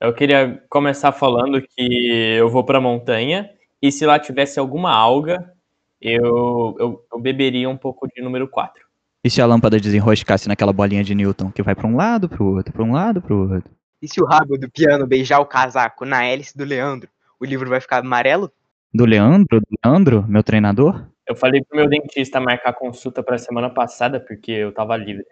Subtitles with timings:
[0.00, 3.50] Eu queria começar falando que eu vou pra montanha
[3.82, 5.52] e se lá tivesse alguma alga,
[6.00, 8.86] eu, eu, eu beberia um pouco de número 4.
[9.24, 12.44] E se a lâmpada desenroscasse naquela bolinha de Newton, que vai pra um lado, pro
[12.44, 13.70] outro, pra um lado, pro outro?
[14.00, 17.08] E se o rabo do piano beijar o casaco na hélice do Leandro,
[17.40, 18.52] o livro vai ficar amarelo?
[18.94, 19.60] Do Leandro?
[19.60, 21.04] Do Leandro, meu treinador?
[21.26, 25.24] Eu falei pro meu dentista marcar consulta pra semana passada porque eu tava livre.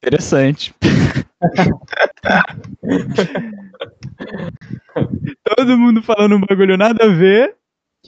[0.00, 0.72] Interessante.
[5.56, 7.54] Todo mundo falando um bagulho nada a ver,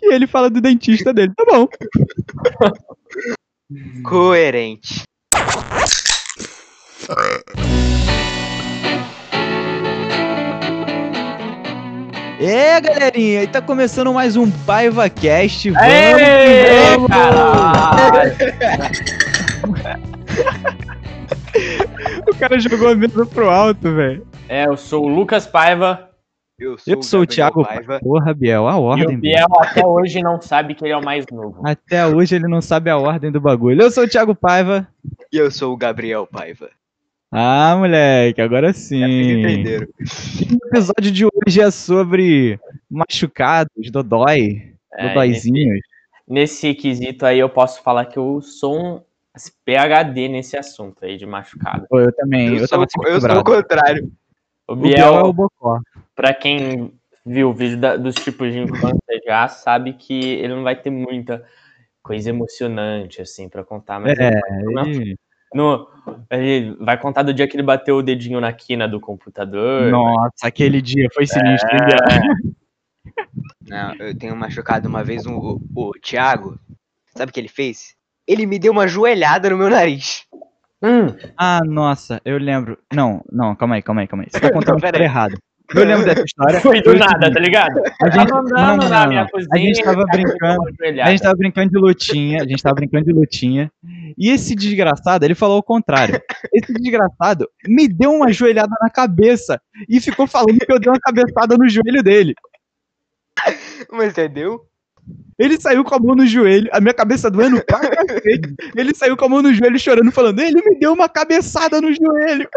[0.03, 1.33] e ele fala do dentista dele.
[1.37, 1.69] Tá bom.
[4.03, 5.03] Coerente.
[12.41, 15.71] É, galerinha, e tá começando mais um Paiva Cast.
[15.71, 17.09] Vamos, Aê, vamos!
[22.39, 24.27] cara jogou a mesa pro alto, velho.
[24.49, 26.09] É, eu sou o Lucas Paiva
[26.59, 28.01] Eu sou, Eu sou o Thiago Paiva.
[28.01, 29.17] Porra, Biel, a e ordem.
[29.17, 31.61] o Biel até hoje não sabe que ele é o mais novo.
[31.65, 33.83] Até hoje ele não sabe a ordem do bagulho.
[33.83, 34.89] Eu sou o Thiago Paiva.
[35.33, 36.71] E eu sou o Gabriel Paiva.
[37.31, 39.41] Ah, moleque, agora Vocês sim.
[39.41, 39.87] entenderam.
[39.87, 42.59] O episódio de hoje é sobre
[42.91, 45.81] machucados, dodói, É, dodóizinhos.
[46.27, 49.05] Nesse quesito aí eu posso falar que eu sou
[49.47, 51.87] um PHD nesse assunto aí de machucado.
[51.93, 54.11] Eu também, eu, Eu, sou, eu sou o contrário.
[54.67, 55.81] O O Biel Biel, é o Bocó.
[56.15, 56.93] pra quem
[57.25, 60.91] viu o vídeo da- dos tipos de infância já sabe que ele não vai ter
[60.91, 61.45] muita
[62.03, 65.17] coisa emocionante assim pra contar, mas É, ele- ele-
[65.55, 65.89] no,
[66.31, 69.91] ele vai contar do dia que ele bateu o dedinho na quina do computador.
[69.91, 73.25] Nossa, aquele dia foi sinistro, hein, Biel?
[73.69, 76.59] Não, eu tenho machucado uma vez um- o, o Thiago.
[77.15, 77.95] Sabe o que ele fez?
[78.29, 80.25] Ele me deu uma joelhada no meu nariz.
[80.83, 82.79] Hum, Ah, nossa, eu lembro.
[82.93, 84.29] Não, não, calma aí, calma aí, calma aí.
[84.31, 85.03] Você tá contando aí.
[85.03, 85.35] errada.
[85.75, 86.61] Eu lembro dessa história.
[86.63, 87.79] foi do nada, tá ligado?
[88.03, 89.29] A gente, Tava não, não, não, minha não.
[89.29, 89.51] cozinha.
[89.53, 90.63] A gente tava deu brincando.
[91.03, 93.71] A gente tava brincando de lutinha, a gente tava brincando de lutinha.
[94.17, 96.21] E esse desgraçado, ele falou o contrário.
[96.55, 101.01] Esse desgraçado me deu uma joelhada na cabeça e ficou falando que eu dei uma
[101.01, 102.35] cabeçada no joelho dele.
[103.93, 104.63] Mas entendeu?
[105.39, 108.55] Ele saiu com a mão no joelho, a minha cabeça doendo pra cacete.
[108.77, 111.93] Ele saiu com a mão no joelho chorando, falando: ele me deu uma cabeçada no
[111.95, 112.49] joelho.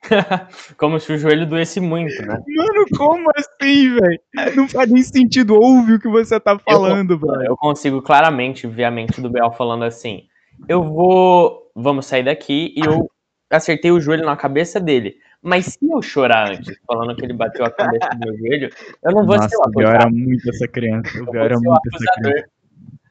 [0.78, 2.38] Como se o joelho doesse muito, né?
[2.56, 4.56] Mano, como assim, velho?
[4.56, 5.54] Não faz nem sentido.
[5.54, 7.44] Ouve o que você tá falando, velho.
[7.44, 10.22] Eu consigo claramente ver a mente do Biel falando assim:
[10.68, 11.70] eu vou.
[11.74, 13.08] Vamos sair daqui e eu
[13.50, 15.16] acertei o joelho na cabeça dele.
[15.42, 18.70] Mas se eu chorar antes, falando que ele bateu a cabeça no meu joelho,
[19.02, 20.06] eu não vou ser o Nossa, o Biel acusado.
[20.06, 21.16] era muito essa criança.
[21.16, 22.50] O eu Biel era ser o muito essa criança.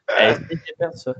[0.10, 1.16] É isso que ele pensou.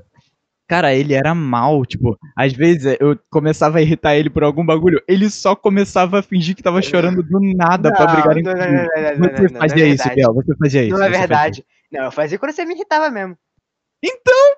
[0.68, 5.02] Cara, ele era mal, tipo, às vezes eu começava a irritar ele por algum bagulho,
[5.08, 8.76] ele só começava a fingir que tava chorando do nada pra brigarem não, não, comigo.
[8.76, 10.14] não, não, não, não, Você não, não fazia é isso.
[10.14, 10.96] Biel, você fazia isso.
[10.96, 11.66] Não é fazia verdade.
[11.90, 13.36] Não, eu fazia quando você me irritava mesmo.
[14.00, 14.14] isso.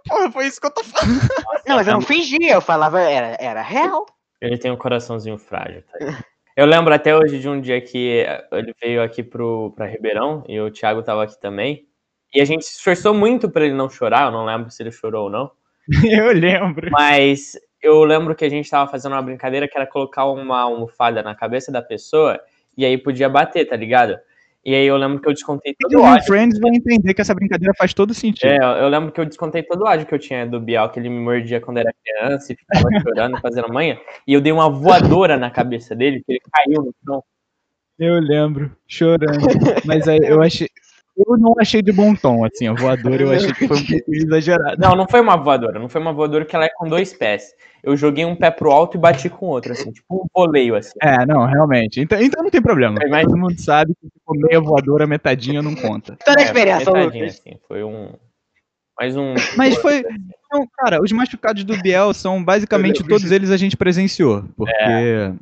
[0.06, 1.18] Porra, foi isso que eu tô falando.
[1.66, 4.04] Não, mas eu não fingia, eu falava, era, era real.
[4.38, 5.82] Ele tem um coraçãozinho frágil.
[5.82, 5.98] Tá?
[6.56, 10.60] Eu lembro até hoje de um dia que ele veio aqui pro, pra Ribeirão e
[10.60, 11.86] o Thiago tava aqui também.
[12.34, 14.92] E a gente se esforçou muito pra ele não chorar, eu não lembro se ele
[14.92, 15.50] chorou ou não.
[16.10, 16.90] Eu lembro.
[16.92, 21.22] Mas eu lembro que a gente tava fazendo uma brincadeira que era colocar uma almofada
[21.22, 22.40] na cabeça da pessoa
[22.76, 24.16] e aí podia bater, tá ligado?
[24.64, 26.24] E aí eu lembro que eu descontei todo o ódio.
[26.24, 28.48] Friends vai entender que essa brincadeira faz todo sentido.
[28.48, 31.00] É, eu lembro que eu descontei todo o ódio que eu tinha do Bial, que
[31.00, 34.00] ele me mordia quando era criança e ficava chorando, fazendo manha.
[34.26, 37.24] E eu dei uma voadora na cabeça dele, que ele caiu no chão.
[37.98, 39.40] Eu lembro, chorando.
[39.84, 40.68] Mas aí eu achei.
[41.16, 44.14] Eu não achei de bom tom, assim, a voadora eu achei que foi um pouco
[44.14, 44.80] exagerado.
[44.80, 47.52] Não, não foi uma voadora, não foi uma voadora que ela é com dois pés.
[47.82, 50.74] Eu joguei um pé pro alto e bati com o outro, assim, tipo um voleio,
[50.74, 50.92] assim.
[51.02, 52.00] É, não, realmente.
[52.00, 52.96] Então, então não tem problema.
[53.10, 56.16] Mas- Todo mundo sabe que tipo, meia voadora, metadinha não conta.
[56.24, 57.40] Toda a É, experiência, metadinha, Lucas.
[57.40, 58.12] assim, foi um...
[58.98, 59.34] Mais um...
[59.56, 60.02] Mas foi.
[60.50, 64.44] Não, cara, os machucados do Biel são basicamente todos eles a gente presenciou.
[64.56, 65.32] Porque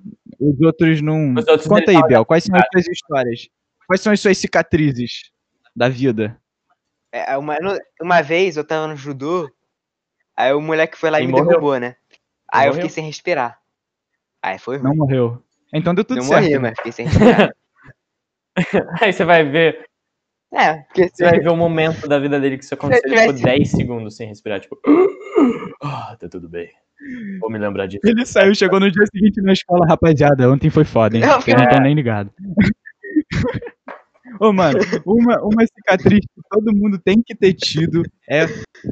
[0.41, 1.35] os outros não.
[1.35, 3.49] Os outros Conta aí, Biel, quais são as suas histórias?
[3.87, 5.31] Quais são as suas cicatrizes
[5.81, 6.39] da vida?
[7.11, 9.51] É, uma, no- uma vez eu tava no judô,
[10.37, 11.49] aí o moleque foi lá e, E me morreu.
[11.49, 11.97] derrubou, né?
[12.53, 12.75] Aí eu morreu?
[12.75, 13.59] fiquei sem respirar.
[14.43, 14.85] Aí foi ruim.
[14.91, 15.43] Não morreu.
[15.73, 16.43] Então deu tudo Não certo.
[16.43, 17.51] morri, mas fiquei sem respirar.
[19.01, 19.87] Aí você vai ver,
[20.53, 23.35] é, porque você vai ver o momento da vida dele que isso aconteceu, ele ficou
[23.35, 24.79] tivesse- 10 segundos sem respirar, tipo...
[25.83, 26.71] Ah, tá tudo bem.
[27.41, 28.03] Vou me lembrar disso.
[28.05, 30.51] Ele saiu, chegou no dia seguinte na escola, rapaziada.
[30.53, 31.23] Ontem foi foda, hein?
[31.23, 32.31] Não, Vocês não estão nem ligados.
[34.41, 38.47] Ô, mano, uma, uma cicatriz que todo mundo tem que ter tido é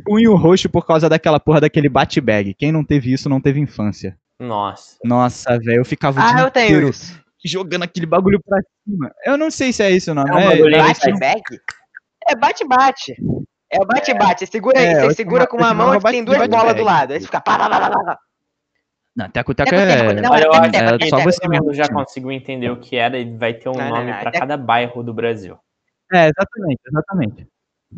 [0.05, 2.53] punho roxo por causa daquela porra daquele bate-bag.
[2.53, 4.15] Quem não teve isso não teve infância.
[4.39, 4.99] Nossa.
[5.03, 7.19] Nossa, velho, eu ficava o Ah, dia eu tenho inteiro isso.
[7.43, 9.11] jogando aquele bagulho pra cima.
[9.25, 10.25] Eu não sei se é isso ou não.
[10.25, 10.79] É não um é, bagulho é?
[10.79, 13.17] É bate-bate.
[13.73, 14.47] É o bate-bate.
[14.47, 17.15] Segura, É, você segura com uma mão e tem duas bolas do lado.
[17.15, 18.19] Aí você fica pá, pá, pá, pá, pá, pá.
[19.19, 21.75] Não, teco-teco Teco, é, eu acho é só você mundo mesmo.
[21.75, 24.56] já conseguiu entender o que era e vai ter um Não, nome pra até- cada
[24.56, 25.59] bairro do Brasil.
[26.12, 27.49] É, exatamente, exatamente.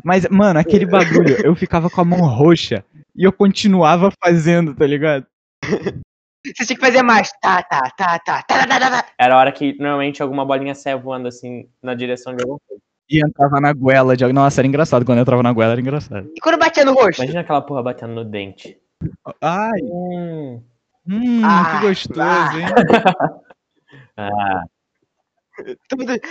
[0.03, 2.83] Mas, mano, aquele bagulho, eu ficava com a mão roxa
[3.15, 5.27] e eu continuava fazendo, tá ligado?
[5.63, 7.31] Você tinha que fazer mais.
[7.39, 9.09] Tá, tá, tá, tá, tá, tá, tá, tá.
[9.19, 12.83] Era a hora que normalmente alguma bolinha saia voando assim na direção de algum coisa.
[13.11, 15.05] E entrava na goela de Nossa, era engraçado.
[15.05, 16.31] Quando eu entrava na goela, era engraçado.
[16.35, 17.21] E quando batia no rosto?
[17.21, 18.79] Imagina aquela porra batendo no dente.
[19.43, 20.63] Ai, Hum.
[21.11, 22.59] Hum, Ah, que gostoso, ah.
[22.59, 22.67] hein?
[24.17, 24.63] Ah,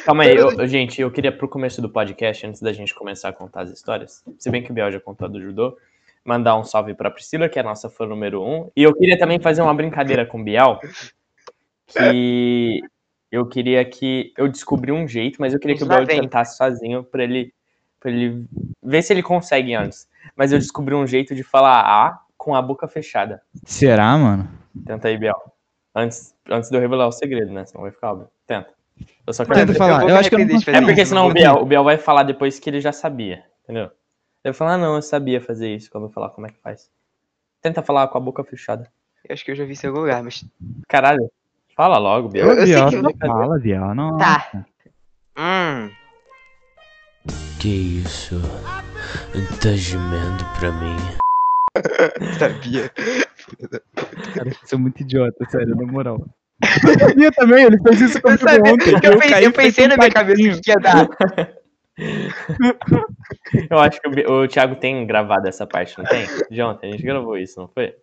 [0.05, 3.33] calma aí, eu- gente, eu queria pro começo do podcast, antes da gente começar a
[3.33, 5.77] contar as histórias, se bem que o Biel já contou do judô,
[6.23, 8.69] mandar um salve pra Priscila, que é a nossa fã número um.
[8.75, 10.79] E eu queria também fazer uma brincadeira com o Biel,
[11.87, 12.81] que
[13.31, 17.03] eu queria que eu descobri um jeito, mas eu queria que o Biel tentasse sozinho
[17.03, 17.53] pra ele,
[17.99, 18.45] pra ele
[18.83, 20.07] ver se ele consegue antes.
[20.35, 23.41] Mas eu descobri um jeito de falar A com a boca fechada.
[23.65, 24.58] Será, mano?
[24.85, 25.35] Tenta aí, Biel.
[25.95, 27.65] Antes, antes de eu revelar o segredo, né?
[27.65, 28.29] Senão vai ficar óbvio.
[28.45, 28.69] Tenta.
[29.25, 29.73] Eu só Tenta quero...
[29.75, 29.99] falar.
[29.99, 30.45] vou Eu me acho que eu não.
[30.67, 33.43] É porque senão não o Biel, o Biel vai falar depois que ele já sabia,
[33.63, 33.85] entendeu?
[33.85, 33.91] Ele
[34.45, 36.89] vai falar, ah, não, eu sabia fazer isso quando eu falar como é que faz.
[37.61, 38.89] Tenta falar com a boca fechada.
[39.27, 40.45] Eu acho que eu já vi isso em algum lugar, mas.
[40.87, 41.29] Caralho,
[41.75, 42.47] fala logo, Biel.
[42.47, 43.95] Eu- eu sei Biel, que não fala, Biel.
[43.95, 44.17] Não.
[44.17, 44.65] Tá.
[45.37, 45.89] Hum.
[47.59, 48.35] Que isso?
[49.61, 51.18] Tá gemendo pra mim.
[52.37, 52.91] Sabia.
[54.35, 56.23] Cara, você é muito idiota, sério, na moral.
[56.61, 58.73] Eu sabia também, ele fez isso Eu comigo sabia.
[58.73, 58.93] ontem.
[59.03, 61.07] Eu, pensei, caí eu pensei na minha cabeça que ia dar.
[63.69, 66.25] Eu acho que o, o Thiago tem gravado essa parte, não tem?
[66.49, 67.93] De ontem, a gente gravou isso, não foi?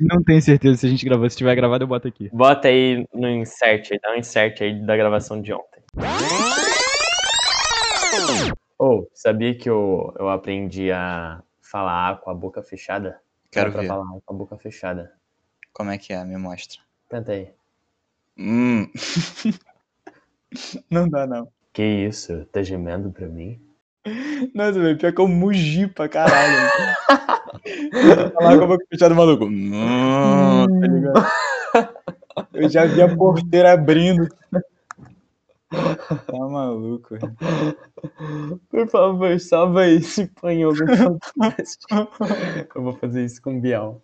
[0.00, 1.28] Não tenho certeza se a gente gravou.
[1.28, 2.30] Se tiver gravado, eu boto aqui.
[2.32, 5.82] Bota aí no insert, aí, dá um insert aí da gravação de ontem.
[8.78, 13.20] Ou, sabia que eu, eu aprendi a falar com a boca fechada?
[13.50, 13.86] Quero ver.
[13.86, 15.12] falar com a boca fechada.
[15.72, 16.24] Como é que é?
[16.24, 16.80] Me mostra.
[17.08, 17.52] Tenta aí.
[18.38, 18.90] Hum.
[20.90, 21.48] Não dá, não.
[21.74, 22.46] Que isso?
[22.46, 23.60] Tá gemendo pra mim?
[24.54, 26.70] Nossa, velho, pior que eu mugi pra caralho.
[28.32, 29.44] Falar com a boca fechada, maluco.
[29.44, 30.66] Hum.
[30.80, 31.26] Tá ligado?
[32.54, 34.26] Eu já vi a porteira abrindo.
[35.70, 37.36] Tá maluco, velho.
[38.70, 41.78] Por favor, salva isso e põe algum podcast.
[42.74, 44.02] Eu vou fazer isso com o Biel.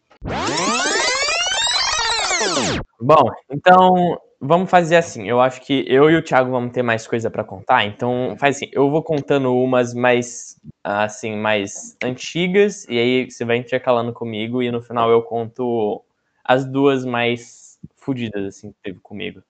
[3.00, 5.28] Bom, então vamos fazer assim.
[5.28, 7.84] Eu acho que eu e o Thiago vamos ter mais coisa pra contar.
[7.84, 13.56] Então faz assim, eu vou contando umas mais assim mais antigas e aí você vai
[13.56, 16.05] intercalando comigo e no final eu conto
[16.44, 19.43] as duas mais fodidas assim que teve comigo.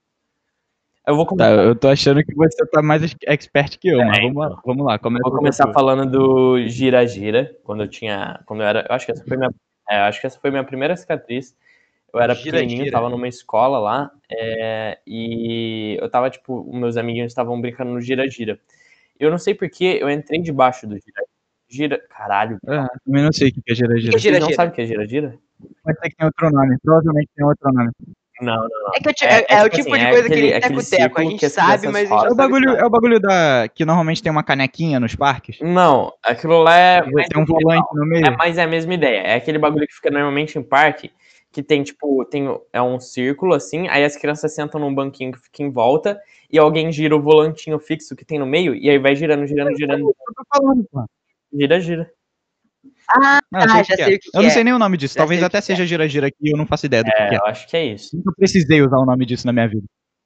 [1.07, 4.17] Eu vou Tá, começar, eu tô achando que você tá mais expert que eu, mas
[4.17, 4.97] É, vamos lá, vamos lá.
[4.99, 5.73] Começa vou com começar você.
[5.73, 9.37] falando do gira gira, quando eu tinha, quando eu era, eu acho que essa foi
[9.37, 9.49] minha,
[9.89, 11.55] é, acho que essa foi minha primeira cicatriz.
[12.13, 12.91] Eu era Gira, pequenininho, gira.
[12.97, 18.57] tava numa escola lá, é, e eu tava, tipo, meus amiguinhos estavam brincando no gira-gira.
[19.19, 21.23] Eu não sei porquê, eu entrei debaixo do gira.
[21.67, 21.99] Gira.
[22.09, 24.13] Caralho, Ah, também não sei o que que é gira-gira.
[24.13, 25.37] Que vocês não sabem o que é gira-gira?
[25.83, 26.77] Pode ser que tem outro nome.
[26.81, 27.91] Provavelmente tem outro nome.
[28.41, 28.91] Não, não.
[28.95, 30.41] É, que te- É- é, é é o tipo tipo assim, de é coisa aquele-
[30.41, 31.19] que ele aquele teco-teco.
[31.19, 32.25] A gente sabe, mas a gente rodam.
[32.25, 32.79] É o sabe bagulho, falar.
[32.79, 33.67] é o bagulho da.
[33.73, 35.57] que normalmente tem uma canequinha nos parques.
[35.61, 37.01] Não, aquilo lá é.
[37.01, 38.27] Tem um volante no meio.
[38.27, 39.19] É, mas é a mesma ideia.
[39.21, 41.11] É aquele bagulho que fica normalmente em parque,
[41.51, 45.39] que tem, tipo, tem, é um círculo assim, aí as crianças sentam num banquinho que
[45.39, 46.19] fica em volta,
[46.51, 49.73] e alguém gira o volantinho fixo que tem no meio, e aí vai girando, girando,
[49.77, 51.05] girando, Eu tô falando, pô.
[51.53, 52.11] gira, gira.
[53.09, 54.17] Ah, eu Ah, sei o já que é.
[54.17, 54.51] que Eu não é.
[54.51, 55.13] sei nem o nome disso.
[55.13, 57.35] Já Talvez até que seja gira-gira aqui eu não faço ideia do que, É, que
[57.35, 57.37] é.
[57.37, 58.15] eu acho que é isso.
[58.17, 59.83] Nunca precisei usar o nome disso na minha vida.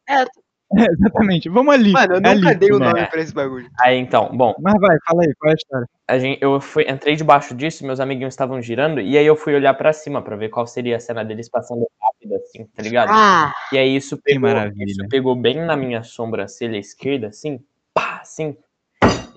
[0.08, 0.22] É.
[0.22, 0.26] É,
[0.92, 1.50] exatamente.
[1.50, 1.92] Vamos ali.
[1.92, 2.86] Mano, eu é nunca ali, dei o né?
[2.88, 3.70] nome pra esse bagulho.
[3.82, 5.88] Aí então, bom, Mas vai, fala aí, qual é a história?
[6.08, 9.54] a gente, eu fui, entrei debaixo disso, meus amiguinhos estavam girando, e aí eu fui
[9.56, 13.10] olhar pra cima pra ver qual seria a cena deles passando rápido, assim, tá ligado?
[13.12, 14.86] Ah, E aí isso pegou, maravilha.
[14.92, 17.60] isso pegou bem na minha sobrancelha esquerda, assim,
[17.94, 18.56] pá, assim.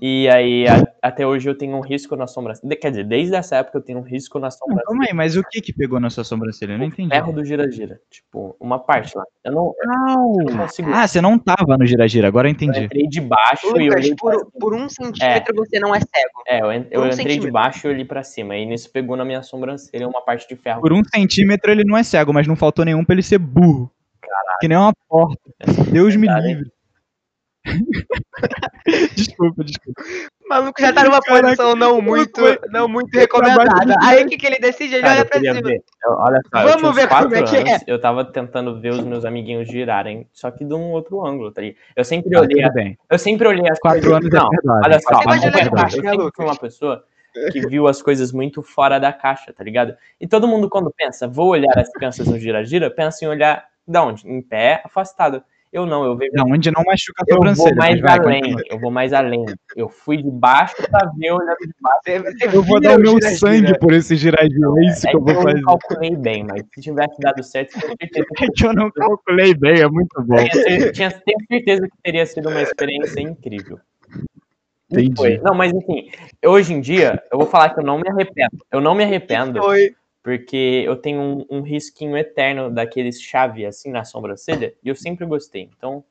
[0.05, 2.69] E aí a- até hoje eu tenho um risco na sobrancelha.
[2.69, 4.85] De- Quer dizer, desde essa época eu tenho um risco na Não, sobrancelha.
[4.85, 6.73] calma aí, mas o que que pegou na sua sobrancelha?
[6.73, 7.09] Eu não entendi.
[7.09, 8.01] Ferro do gira-gira.
[8.11, 9.23] Tipo, uma parte lá.
[9.45, 10.33] Eu não, eu Não.
[10.51, 10.91] não consigo.
[10.93, 12.81] Ah, você não tava no gira-gira, agora eu Eu entendi.
[12.85, 14.51] entrei de baixo e eu Lucas, olhei pra por, cima.
[14.59, 16.43] por um centímetro você não é cego.
[16.49, 18.57] É, eu, en- eu um entrei de baixo e olhei pra cima.
[18.57, 20.81] E nisso pegou na minha sobrancelha uma parte de ferro.
[20.81, 23.89] Por um centímetro ele não é cego, mas não faltou nenhum pra ele ser burro.
[24.61, 25.39] Que nem uma porta.
[25.93, 26.73] Deus me livre.
[29.15, 30.03] desculpa, desculpa.
[30.45, 32.41] O maluco já tá numa Caraca, posição não muito,
[32.71, 33.97] não muito recomendada.
[34.03, 34.95] Aí o que, que ele decide?
[34.97, 35.63] Ele Cara, olha eu pra cima.
[35.63, 35.83] ver.
[36.05, 37.61] Eu- olha só, eu Vamos ver quatro como é que é.
[37.61, 41.53] anos, eu tava tentando ver os meus amiguinhos girarem, só que de um outro ângulo,
[41.53, 41.79] tá ligado?
[41.95, 42.99] Eu sempre Ah, olhei, tudo bem.
[43.11, 44.19] eu sempre olhei as Quatro coisas...
[44.19, 44.83] anos é Não, perdoável.
[44.85, 45.51] olha só, pensar, embaixo, eu
[46.03, 47.05] né, sempre fui uma pessoa
[47.51, 49.97] que viu as coisas muito fora da caixa, tá ligado?
[50.21, 54.05] E todo mundo quando pensa, vou olhar as crianças no gira-gira, pensa em olhar da
[54.05, 54.29] onde?
[54.29, 55.43] Em pé, afastado.
[55.73, 57.77] Eu não, eu vejo Da onde não machuca a eu vou sobrancelha.
[57.77, 58.63] mais vai, além, continua.
[58.69, 59.45] eu vou mais além.
[59.75, 62.01] Eu fui de baixo pra ver olhando de baixo.
[62.39, 63.39] Você Eu vou dar o meu gira-gira.
[63.39, 64.79] sangue por esse giradinho.
[64.79, 65.61] É isso É que eu vou eu fazer.
[65.63, 68.91] não calculei bem, mas se tivesse dado certo, tenho certeza que É que eu não
[68.91, 70.37] calculei bem, é muito bom.
[70.37, 73.79] tinha, tinha, tenho certeza que teria sido uma experiência incrível.
[74.91, 75.15] Entendi.
[75.17, 75.39] foi.
[75.39, 76.11] Não, mas enfim,
[76.45, 78.59] hoje em dia, eu vou falar que eu não me arrependo.
[78.71, 79.95] Eu não me arrependo, Foi.
[80.23, 85.27] Porque eu tenho um, um risquinho eterno daqueles chave assim na sobrancelha, e eu sempre
[85.27, 85.69] gostei.
[85.77, 86.05] Então,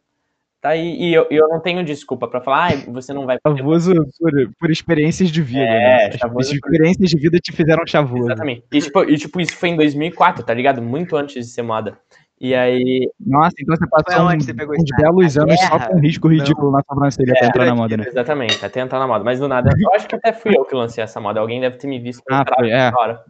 [0.60, 1.02] tá aí.
[1.02, 4.70] E eu, eu não tenho desculpa pra falar, ai, você não vai Chavoso por, por
[4.72, 5.62] experiências de vida.
[5.64, 6.18] É, né?
[6.18, 8.26] Chavoso por- experiências de vida te fizeram chavoso.
[8.26, 8.64] Exatamente.
[8.72, 10.82] E tipo, e, tipo, isso foi em 2004, tá ligado?
[10.82, 11.98] Muito antes de ser moda.
[12.44, 14.96] E aí, Nossa, então você passou um- você pegou uns isso?
[14.98, 18.04] belos anos só com um risco ridículo na sobrancelha pra entrar na moda, né?
[18.08, 19.24] exatamente, até entrar na moda.
[19.24, 21.40] Mas do nada, eu acho que até fui eu que lancei essa moda.
[21.40, 22.92] Alguém deve ter me visto Ah, foi, é.
[22.96, 23.24] hora.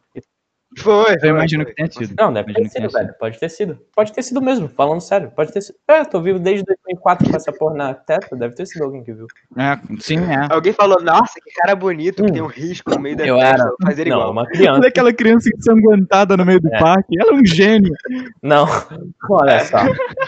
[0.78, 1.16] Foi.
[1.22, 2.14] Eu imagino que tenha tido.
[2.18, 3.14] Não, deve ter sido, velho.
[3.20, 3.78] Pode ter sido.
[3.94, 5.30] Pode ter sido mesmo, falando sério.
[5.32, 5.76] Pode ter sido.
[5.88, 8.36] É, tô vivo desde 2004 com essa porra na testa.
[8.38, 9.28] Deve ter sido alguém que viu.
[9.58, 10.48] É, sim, é.
[10.50, 12.34] Alguém falou, nossa, que cara bonito, que Hum.
[12.34, 13.64] tem um risco no meio da Eu testa.
[13.64, 14.32] era- fazer Não, igual.
[14.32, 14.88] uma criança.
[14.88, 16.80] Aquela criança ensanguentada no meio do É.
[16.80, 17.20] parque.
[17.20, 17.94] Ela é um gênio.
[18.42, 18.66] Não,
[19.30, 19.78] olha só.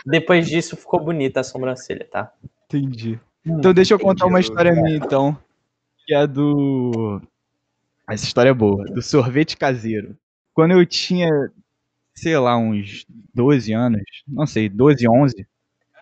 [0.05, 2.31] Depois disso ficou bonita a sobrancelha, tá?
[2.65, 3.17] Entendi.
[3.45, 5.37] Então deixa eu contar uma história minha, então.
[6.05, 7.21] Que é do.
[8.09, 8.83] Essa história é boa.
[8.85, 10.17] Do sorvete caseiro.
[10.53, 11.29] Quando eu tinha,
[12.13, 15.47] sei lá, uns 12 anos, não sei, 12, 11,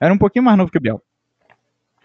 [0.01, 1.01] era um pouquinho mais novo que o Biel.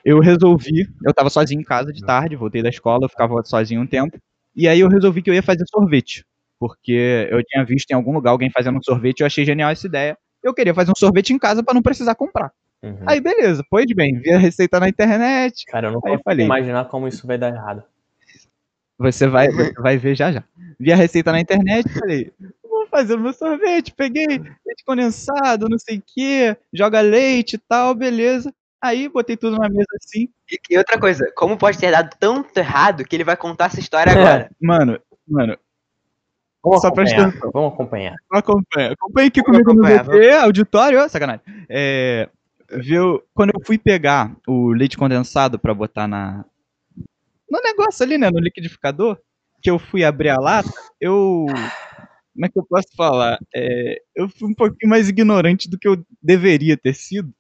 [0.04, 3.80] Eu resolvi, eu tava sozinho em casa de tarde, voltei da escola, eu ficava sozinho
[3.80, 4.18] um tempo.
[4.54, 6.24] E aí eu resolvi que eu ia fazer sorvete.
[6.58, 9.70] Porque eu tinha visto em algum lugar alguém fazendo um sorvete e eu achei genial
[9.70, 10.16] essa ideia.
[10.42, 12.52] Eu queria fazer um sorvete em casa pra não precisar comprar.
[12.82, 12.98] Uhum.
[13.06, 16.44] Aí beleza, pois bem, vi a receita na internet, Cara, eu não consigo falei.
[16.46, 17.82] imaginar como isso vai dar errado.
[18.98, 20.42] Você vai, você vai ver já já.
[20.78, 23.94] Vi a receita na internet e falei, vou fazer o meu sorvete.
[23.94, 28.52] Peguei leite condensado, não sei o que, joga leite e tal, beleza.
[28.80, 30.28] Aí botei tudo na mesa assim.
[30.50, 33.80] E, e outra coisa, como pode ter dado tanto errado que ele vai contar essa
[33.80, 34.50] história agora?
[34.60, 35.58] Mano, mano,
[36.66, 37.28] Vamos Só presta acompanhar.
[37.28, 37.50] atenção.
[37.52, 38.14] Vamos acompanhar.
[38.32, 38.92] acompanha.
[38.92, 41.40] Acompanha aqui Vamos comigo no acompanhar, VT, auditório, ó, sacanagem.
[41.68, 42.28] É,
[42.72, 46.44] viu, quando eu fui pegar o leite condensado pra botar na
[47.50, 49.18] no negócio ali, né, no liquidificador,
[49.62, 51.46] que eu fui abrir a lata, eu
[52.34, 53.38] como é que eu posso falar?
[53.54, 57.32] É, eu fui um pouquinho mais ignorante do que eu deveria ter sido.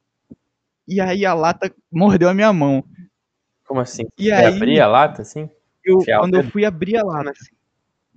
[0.88, 2.82] E aí a lata mordeu a minha mão.
[3.66, 4.04] Como assim?
[4.18, 5.50] E aí abrir a lata, assim?
[5.84, 7.54] eu, quando eu fui abrir a lata, assim?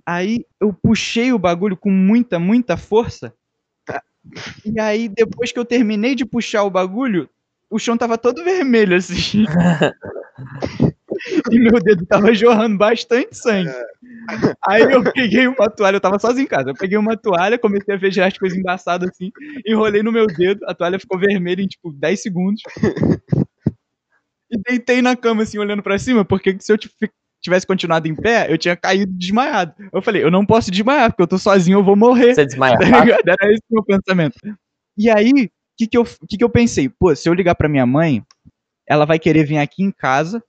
[0.04, 3.34] Aí eu puxei o bagulho com muita, muita força.
[4.64, 7.28] E aí, depois que eu terminei de puxar o bagulho,
[7.70, 9.44] o chão tava todo vermelho, assim.
[11.50, 13.70] e meu dedo tava jorrando bastante sangue.
[14.66, 16.70] Aí eu peguei uma toalha, eu tava sozinho em casa.
[16.70, 19.30] Eu peguei uma toalha, comecei a ver já as coisas embaçadas assim,
[19.66, 22.62] enrolei no meu dedo, a toalha ficou vermelha em tipo 10 segundos.
[24.50, 26.78] E deitei na cama, assim, olhando pra cima, porque se eu
[27.40, 29.72] tivesse continuado em pé, eu tinha caído desmaiado.
[29.92, 32.34] Eu falei, eu não posso desmaiar, porque eu tô sozinho, eu vou morrer.
[32.34, 33.04] Você desmaia Tá?
[33.40, 34.36] Era esse o meu pensamento.
[34.98, 36.88] E aí, o que, que, eu, que, que eu pensei?
[36.88, 38.22] Pô, se eu ligar pra minha mãe,
[38.88, 40.42] ela vai querer vir aqui em casa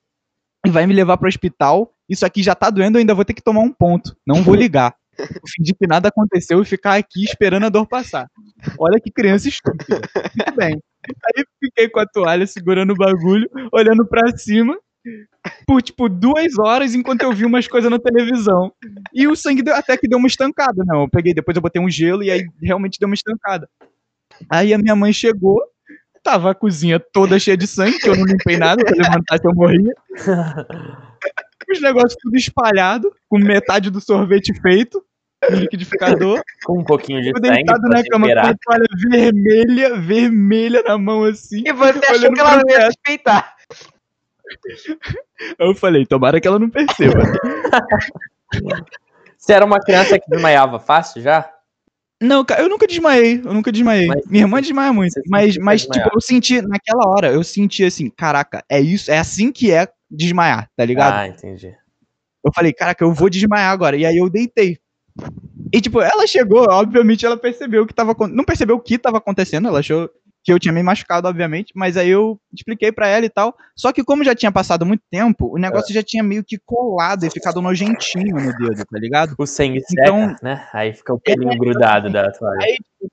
[0.69, 1.93] vai me levar pro hospital.
[2.09, 4.15] Isso aqui já tá doendo, eu ainda vou ter que tomar um ponto.
[4.27, 4.95] Não vou ligar.
[5.17, 8.27] Vou fingir que nada aconteceu e ficar aqui esperando a dor passar.
[8.79, 10.01] Olha que criança estúpida.
[10.35, 10.79] Muito bem.
[11.07, 14.77] Aí fiquei com a toalha segurando o bagulho, olhando pra cima,
[15.65, 18.71] por tipo duas horas enquanto eu vi umas coisas na televisão.
[19.13, 21.01] E o sangue deu- até que deu uma estancada, não.
[21.01, 23.67] Eu peguei, depois eu botei um gelo e aí realmente deu uma estancada.
[24.49, 25.59] Aí a minha mãe chegou,
[26.23, 29.45] tava a cozinha toda cheia de sangue, que eu não limpei nada, se eu levantasse
[29.45, 29.93] eu morria.
[31.71, 35.03] Os negócios tudo espalhado, com metade do sorvete feito,
[35.49, 36.41] no liquidificador.
[36.65, 40.97] Com um pouquinho de sangue deitado pra na cama com a toalha vermelha, vermelha na
[40.97, 41.63] mão assim.
[41.65, 42.85] E você achou que ela não ia teto.
[42.87, 43.55] suspeitar.
[45.57, 47.21] Eu falei, tomara que ela não perceba.
[49.37, 51.49] Você era uma criança que desmaiava fácil já?
[52.21, 54.05] Não, eu nunca desmaiei, eu nunca desmaiei.
[54.07, 58.09] Mas- Minha irmã desmaia muito, mas, mas tipo, eu senti, naquela hora, eu senti assim,
[58.09, 61.13] caraca, é isso, é assim que é desmaiar, tá ligado?
[61.15, 61.75] Ah, entendi.
[62.45, 64.77] Eu falei, caraca, eu vou desmaiar agora, e aí eu deitei.
[65.73, 69.17] E tipo, ela chegou, obviamente ela percebeu o que tava, não percebeu o que tava
[69.17, 70.09] acontecendo, ela achou
[70.43, 73.55] que eu tinha me machucado, obviamente, mas aí eu expliquei pra ela e tal.
[73.75, 77.25] Só que como já tinha passado muito tempo, o negócio já tinha meio que colado
[77.25, 79.35] e ficado nojentinho no dedo, tá ligado?
[79.37, 80.67] O sangue seca, Então- né?
[80.73, 82.57] Aí fica o pelinho grudado da toalha.
[82.63, 83.11] Aí, tipo,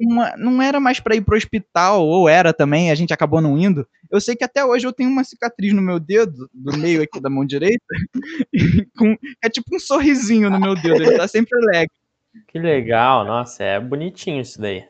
[0.00, 3.56] uma- não era mais pra ir pro hospital, ou era também, a gente acabou não
[3.56, 3.86] indo.
[4.10, 7.20] Eu sei que até hoje eu tenho uma cicatriz no meu dedo, do meio aqui
[7.20, 7.84] da mão direita,
[8.98, 11.92] com- é tipo um sorrisinho no meu dedo, ele tá sempre alegre.
[12.48, 14.84] Que legal, nossa, é bonitinho isso daí.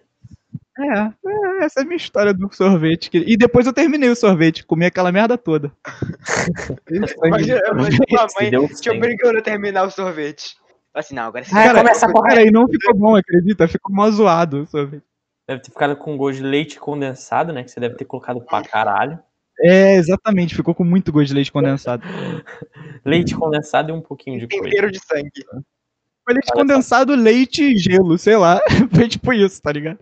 [0.76, 3.08] É, é, essa é a minha história do sorvete.
[3.10, 5.70] que- E depois eu terminei o sorvete, comi aquela merda toda.
[7.24, 10.56] Imagina, a mãe deu te obrigando a terminar o sorvete.
[10.92, 12.28] Assim, não, agora você Ah, Cara, começa a correr.
[12.28, 13.66] cara, e não ficou bom, acredita?
[13.68, 15.02] Ficou mó zoado o sorvete.
[15.48, 17.62] Deve ter ficado com gosto de leite condensado, né?
[17.64, 19.18] Que você deve ter colocado pra caralho.
[19.60, 22.02] É, exatamente, ficou com muito gosto de leite condensado.
[23.04, 24.64] Leite condensado e um pouquinho de coisa.
[24.64, 25.30] tempero de sangue.
[26.24, 26.54] Foi leite Olha só.
[26.54, 28.60] condensado, leite e gelo, sei lá.
[28.94, 29.98] Foi tipo isso, tá ligado?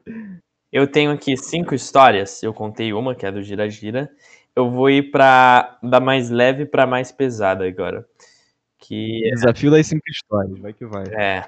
[0.72, 2.42] Eu tenho aqui cinco histórias.
[2.42, 4.10] Eu contei uma, que é do Gira Gira.
[4.56, 8.06] Eu vou ir pra da mais leve pra mais pesada agora.
[8.78, 11.04] Que Desafio das cinco histórias, vai que vai.
[11.14, 11.44] é,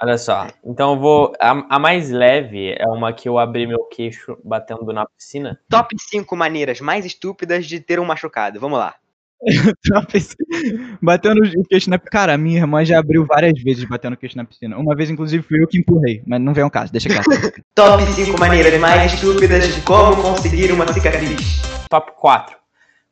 [0.00, 0.46] olha só.
[0.64, 1.32] Então eu vou.
[1.38, 5.60] A, a mais leve é uma que eu abri meu queixo batendo na piscina.
[5.68, 8.58] Top 5 maneiras mais estúpidas de ter um machucado.
[8.58, 8.94] Vamos lá.
[11.02, 14.36] Batendo o queixo na Cara, a minha irmã já abriu várias vezes batendo o queixo
[14.36, 14.76] na piscina.
[14.76, 17.24] Uma vez, inclusive, fui eu que empurrei, mas não vem ao caso, deixa quieto.
[17.74, 21.62] Top 5 maneiras mais estúpidas de como conseguir uma cicatriz.
[21.88, 22.56] Top 4.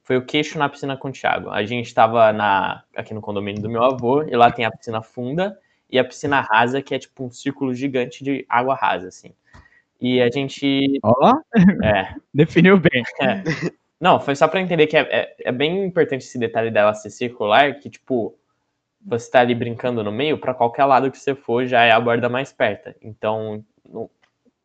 [0.02, 1.50] Foi o queixo na piscina com o Thiago.
[1.50, 5.02] A gente tava na, aqui no condomínio do meu avô, e lá tem a piscina
[5.02, 5.56] funda
[5.90, 9.32] e a piscina rasa, que é tipo um círculo gigante de água rasa, assim.
[10.00, 10.98] E a gente.
[11.02, 11.34] Ó,
[11.82, 12.14] É.
[12.32, 13.02] definiu bem.
[14.00, 17.10] Não, foi só pra entender que é, é, é bem importante esse detalhe dela ser
[17.10, 18.34] circular, que, tipo,
[19.04, 22.00] você tá ali brincando no meio, pra qualquer lado que você for, já é a
[22.00, 22.94] borda mais perto.
[23.02, 24.08] Então, não-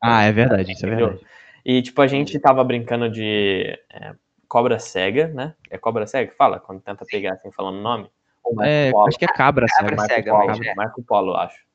[0.02, 1.20] Ah, é verdade, isso é verdade.
[1.66, 4.14] E, tipo, a gente tava brincando de é,
[4.48, 5.54] cobra cega, né?
[5.70, 6.60] É cobra cega que fala?
[6.60, 8.10] Quando tenta pegar assim, falando o nome?
[8.44, 9.08] Ou Marco É, Polo.
[9.08, 9.96] acho que é cabra, Cabra cega.
[9.98, 10.76] Marco cega, Polo, é.
[10.76, 11.66] Marco Polo, eu acho.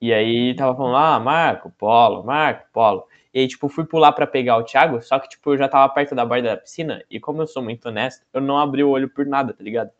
[0.00, 3.06] E aí tava falando, ah, Marco Polo, Marco Polo.
[3.36, 5.92] E aí, tipo, fui pular pra pegar o Thiago, só que, tipo, eu já tava
[5.92, 8.88] perto da borda da piscina, e como eu sou muito honesto, eu não abri o
[8.88, 9.90] olho por nada, tá ligado?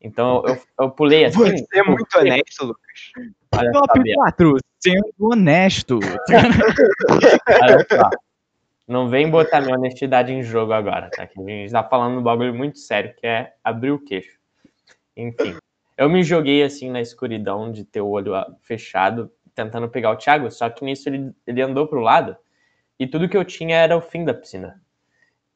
[0.00, 1.40] Então eu, eu pulei assim.
[1.40, 3.12] Você é tipo, muito honesto, Lucas.
[3.54, 6.00] Olha Top Bia, 4, sendo honesto.
[7.62, 8.08] olha só.
[8.88, 11.26] Não vem botar minha honestidade em jogo agora, tá?
[11.26, 14.38] Que a gente tá falando um bagulho muito sério, que é abrir o queixo.
[15.14, 15.54] Enfim.
[15.98, 20.50] Eu me joguei assim na escuridão de ter o olho fechado, tentando pegar o Thiago,
[20.50, 22.34] só que nisso ele, ele andou pro lado
[23.00, 24.80] e tudo que eu tinha era o fim da piscina.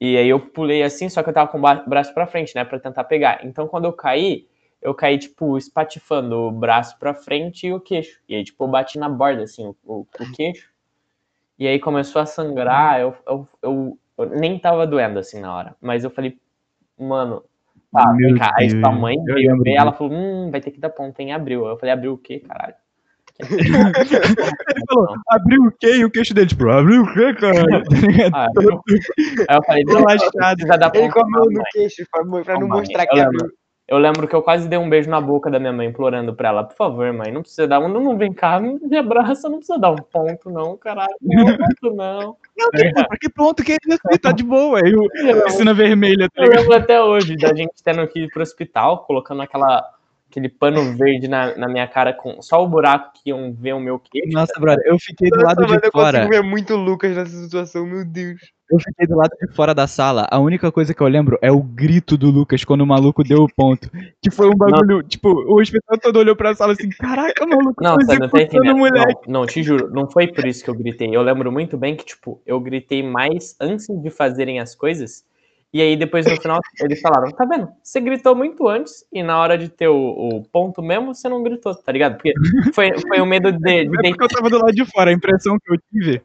[0.01, 2.65] E aí eu pulei assim, só que eu tava com o braço pra frente, né,
[2.65, 3.45] Pra tentar pegar.
[3.47, 4.49] Então quando eu caí,
[4.83, 8.21] eu caí, tipo, espatifando o braço pra frente e o queixo.
[8.29, 10.71] E aí, tipo, eu bati na borda, assim, o, o- o queixo.
[11.59, 15.77] E aí começou a sangrar, eu, eu, eu, eu nem tava doendo, assim, na hora.
[15.81, 16.39] Mas eu falei,
[16.99, 17.45] mano,
[17.93, 18.53] tá, vem cá.
[18.59, 21.67] Aí sua mãe veio ver, ela falou, hum, vai ter que dar ponta em abril.
[21.67, 22.77] Eu falei, abriu o quê, caralho?
[23.41, 25.97] Ele falou, abriu o quê?
[25.97, 27.65] E o queixo dele, tipo, abriu o quê, cara?
[28.35, 28.81] Ah, abriu.
[29.49, 30.57] Aí eu falei, Relaxado.
[30.57, 31.65] precisa dar Ele com a mão no mãe.
[31.73, 33.51] queixo pra, pra não mostrar eu que abriu.
[33.87, 36.49] Eu lembro que eu quase dei um beijo na boca da minha mãe, implorando pra
[36.49, 39.79] ela, por favor, mãe, não precisa dar um, não, vem cá, me abraça, não precisa
[39.79, 42.37] dar um ponto, não, caralho, não, ponto não.
[42.57, 44.01] Não, que, pra que ponto que é isso?
[44.11, 44.81] Aí tá de boa.
[44.83, 45.07] Aí o
[45.45, 49.43] piscina vermelha, tá Eu lembro até hoje da gente tendo que ir pro hospital, colocando
[49.43, 49.85] aquela,
[50.35, 53.81] aquele pano verde na, na minha cara, com só o buraco que iam ver o
[53.81, 54.33] meu queixo.
[54.33, 56.19] Nossa, brother, eu fiquei do Nossa, lado de eu fora.
[56.19, 58.41] consigo ver muito o Lucas nessa situação, meu Deus.
[58.71, 60.27] Eu fiquei do lado de fora da sala.
[60.31, 63.45] A única coisa que eu lembro é o grito do Lucas quando o maluco deu
[63.45, 63.89] o ponto.
[64.21, 67.95] Que foi um bagulho, tipo, o hospital todo olhou pra sala assim, caraca, maluco, Não,
[67.95, 68.77] você não tá entendendo.
[68.77, 69.29] moleque.
[69.29, 71.15] Não, não, te juro, não foi por isso que eu gritei.
[71.15, 75.25] Eu lembro muito bem que, tipo, eu gritei mais antes de fazerem as coisas.
[75.75, 77.69] E aí, depois, no final, eles falaram: tá vendo?
[77.83, 81.43] Você gritou muito antes, e na hora de ter o, o ponto mesmo, você não
[81.43, 82.15] gritou, tá ligado?
[82.15, 82.33] Porque
[82.73, 85.13] foi, foi o medo de, de É porque eu tava do lado de fora, a
[85.13, 86.23] impressão que eu tive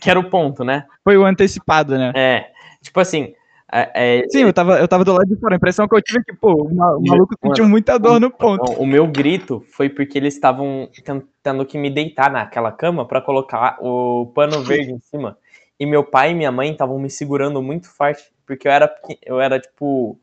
[0.00, 0.86] que era o ponto, né?
[1.04, 2.12] foi o antecipado, né?
[2.16, 2.50] É.
[2.82, 3.34] Tipo assim.
[3.72, 5.54] é- é, Sim, eu tava, eu tava do lado de fora.
[5.54, 8.18] A impressão que eu tive é que, pô, o, ma- o maluco sentiu muita dor
[8.18, 8.72] no ponto.
[8.72, 13.76] O meu grito foi porque eles estavam tentando que me deitar naquela cama pra colocar
[13.80, 15.36] o pano verde em cima.
[15.78, 19.40] E meu pai e minha mãe estavam me segurando muito forte, porque eu era eu
[19.40, 20.18] era tipo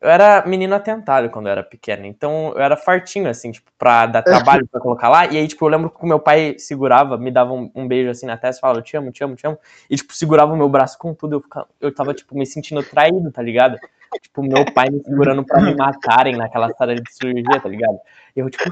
[0.00, 4.06] eu era menino atentado quando eu era pequeno, então eu era fartinho assim, tipo, pra
[4.06, 5.26] dar trabalho pra colocar lá.
[5.26, 8.24] E aí, tipo, eu lembro que meu pai segurava, me dava um, um beijo assim
[8.24, 9.58] na testa, falava, eu te amo, te amo, te amo.
[9.90, 12.82] E tipo, segurava o meu braço com tudo, eu ficava, eu tava tipo me sentindo
[12.82, 13.78] traído, tá ligado?
[14.18, 17.98] Tipo, meu pai me segurando pra me matarem naquela sala de cirurgia, tá ligado?
[18.34, 18.64] E eu, tipo,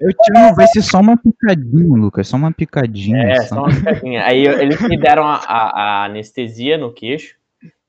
[0.00, 2.26] Eu te não, vai ser só uma picadinha, Lucas.
[2.28, 3.22] Só uma picadinha.
[3.22, 3.54] É, só.
[3.56, 4.24] só uma picadinha.
[4.24, 7.36] Aí eu- eles me deram a, a- a anestesia no queixo,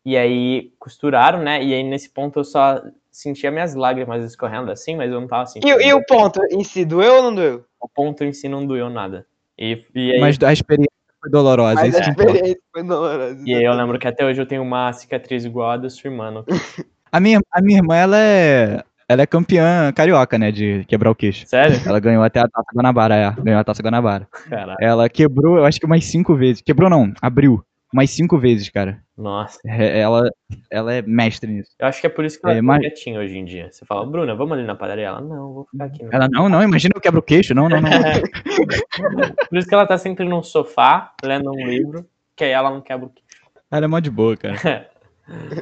[0.05, 1.63] e aí costuraram, né?
[1.63, 5.45] E aí nesse ponto eu só sentia minhas lágrimas escorrendo assim, mas eu não tava
[5.45, 5.79] sentindo.
[5.81, 7.65] E, e o ponto em si, doeu ou não doeu?
[7.79, 9.25] O ponto em si não doeu nada.
[9.57, 10.91] E, e, aí, Mas a experiência
[11.23, 11.75] foi dolorosa.
[11.75, 13.41] Mas isso a experiência foi dolorosa.
[13.45, 16.09] e aí eu lembro que até hoje eu tenho uma cicatriz igual a da sua
[16.09, 16.29] irmã.
[16.29, 16.45] no.
[17.11, 18.83] A minha, a minha irmã, ela é.
[19.07, 20.51] Ela é campeã carioca, né?
[20.51, 21.45] De quebrar o queixo.
[21.45, 21.79] Sério?
[21.85, 23.31] Ela ganhou até a taça Guanabara, é.
[23.39, 24.27] Ganhou a taça Guanabara.
[24.49, 24.77] Caralho.
[24.81, 26.63] Ela quebrou, eu acho que umas cinco vezes.
[26.63, 27.63] Quebrou não, abriu.
[27.93, 29.01] Umas cinco vezes, cara.
[29.15, 29.59] Nossa.
[29.65, 30.29] É, Ela,
[30.71, 31.71] ela é mestre nisso.
[31.79, 33.69] Eu acho que é por isso que ela É, é, mas- quietinha hoje em dia.
[33.71, 35.05] Você fala, Bruna, vamos ali na padaria?
[35.05, 36.03] Ela, não, vou ficar aqui.
[36.03, 37.53] não." Ela, não, não, imagina eu quebro o queixo.
[37.53, 37.89] Não, não, não.
[39.49, 42.81] Por isso que ela tá sempre num sofá, lendo um livro, que aí ela não
[42.81, 43.23] quebra o queixo.
[43.71, 44.55] Ela é mó de boa, cara.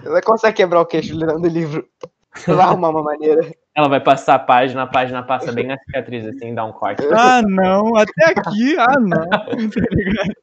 [0.03, 1.87] Ela consegue quebrar o queixo lendo o livro.
[2.47, 3.51] Vai arrumar uma maneira.
[3.75, 7.01] Ela vai passar a página, a página passa bem na cicatriz, assim, dá um corte.
[7.13, 9.29] Ah, não, até aqui, ah, não.
[9.29, 10.33] Tá ligado?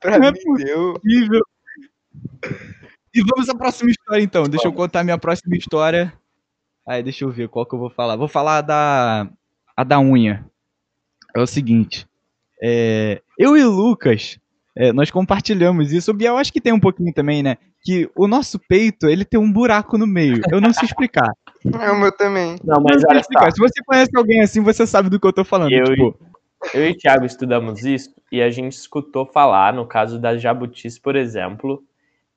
[0.00, 0.32] Pra Não é.
[0.32, 1.42] Possível.
[3.14, 4.44] E vamos à próxima história, então.
[4.44, 6.12] Deixa eu contar minha próxima história.
[6.86, 8.16] Aí, deixa eu ver qual que eu vou falar.
[8.16, 9.28] Vou falar da,
[9.76, 10.44] a da unha.
[11.36, 12.06] É o seguinte.
[12.62, 14.38] é, eu e o Lucas,
[14.76, 16.10] é, nós compartilhamos isso.
[16.10, 17.56] O Biel acho que tem um pouquinho também, né?
[17.84, 20.40] Que o nosso peito, ele tem um buraco no meio.
[20.50, 21.30] Eu não sei explicar.
[21.80, 22.56] É o meu também.
[22.64, 25.26] Não, Não mas sei olha só, Se você conhece alguém assim, você sabe do que
[25.26, 25.72] eu tô falando.
[25.72, 26.16] Eu- tipo,
[26.74, 30.96] eu e o Thiago estudamos isso e a gente escutou falar, no caso das jabutis,
[30.98, 31.82] por exemplo,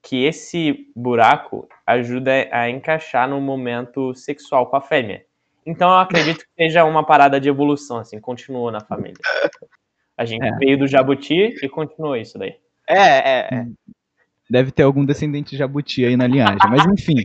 [0.01, 5.23] que esse buraco ajuda a encaixar no momento sexual com a fêmea.
[5.65, 9.17] Então eu acredito que seja uma parada de evolução, assim, continuou na família.
[10.17, 10.51] A gente É.
[10.57, 12.55] veio do jabuti e continuou isso daí.
[12.87, 13.65] É, é, é.
[14.49, 17.15] Deve ter algum descendente de jabuti aí na linhagem, mas enfim.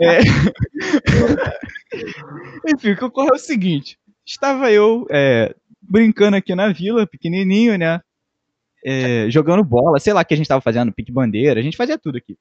[0.00, 0.20] É...
[2.74, 7.76] enfim, o que ocorre é o seguinte: estava eu é, brincando aqui na vila, pequenininho,
[7.76, 8.00] né?
[8.84, 11.76] É, jogando bola, sei lá o que a gente tava fazendo, pique bandeira, a gente
[11.76, 12.36] fazia tudo aqui.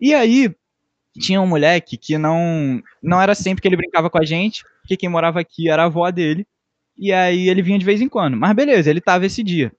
[0.00, 0.54] E aí,
[1.18, 4.96] tinha um moleque que não, não era sempre que ele brincava com a gente, porque
[4.96, 6.46] quem morava aqui era a avó dele,
[6.96, 8.36] e aí ele vinha de vez em quando.
[8.36, 9.72] Mas beleza, ele tava esse dia.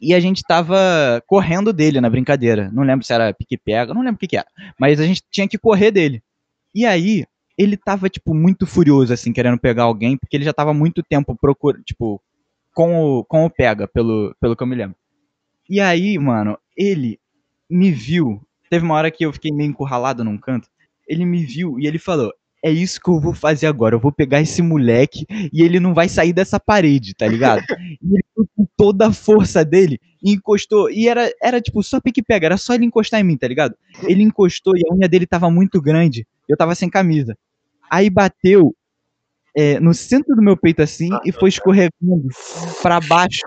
[0.00, 2.70] E a gente tava correndo dele na brincadeira.
[2.72, 4.46] Não lembro se era pique-pega, não lembro o que que era.
[4.78, 6.22] Mas a gente tinha que correr dele.
[6.74, 7.24] E aí,
[7.56, 11.36] ele tava, tipo, muito furioso, assim, querendo pegar alguém, porque ele já tava muito tempo
[11.36, 12.22] procurando, tipo,
[12.72, 14.96] com o, com o pega, pelo, pelo que eu me lembro.
[15.68, 17.18] E aí, mano, ele
[17.68, 18.40] me viu.
[18.70, 20.68] Teve uma hora que eu fiquei meio encurralado num canto.
[21.06, 22.32] Ele me viu e ele falou:
[22.64, 23.94] É isso que eu vou fazer agora.
[23.94, 27.64] Eu vou pegar esse moleque e ele não vai sair dessa parede, tá ligado?
[28.00, 28.24] e ele
[28.56, 30.90] com toda a força dele e encostou.
[30.90, 33.74] E era, era tipo, só pique-pega, era só ele encostar em mim, tá ligado?
[34.02, 36.26] Ele encostou e a unha dele tava muito grande.
[36.48, 37.36] Eu tava sem camisa.
[37.90, 38.74] Aí bateu
[39.56, 42.28] é, no centro do meu peito assim e foi escorregando
[42.82, 43.46] pra baixo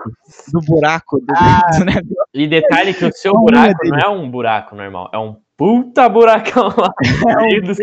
[0.52, 1.24] do buraco do,
[1.84, 2.26] negócio.
[2.34, 6.68] E detalhe que o seu buraco não é um buraco normal, é um puta buracão
[6.68, 6.92] lá.
[7.36, 7.74] no meio do-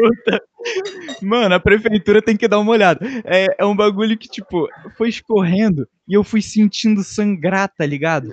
[1.21, 2.99] Mano, a prefeitura tem que dar uma olhada.
[3.25, 8.32] É, é um bagulho que, tipo, foi escorrendo e eu fui sentindo sangrar, tá ligado?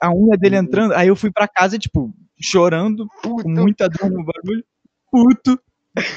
[0.00, 4.24] A unha dele entrando, aí eu fui pra casa, tipo, chorando, com muita dor no
[4.24, 4.64] bagulho,
[5.10, 5.58] puto.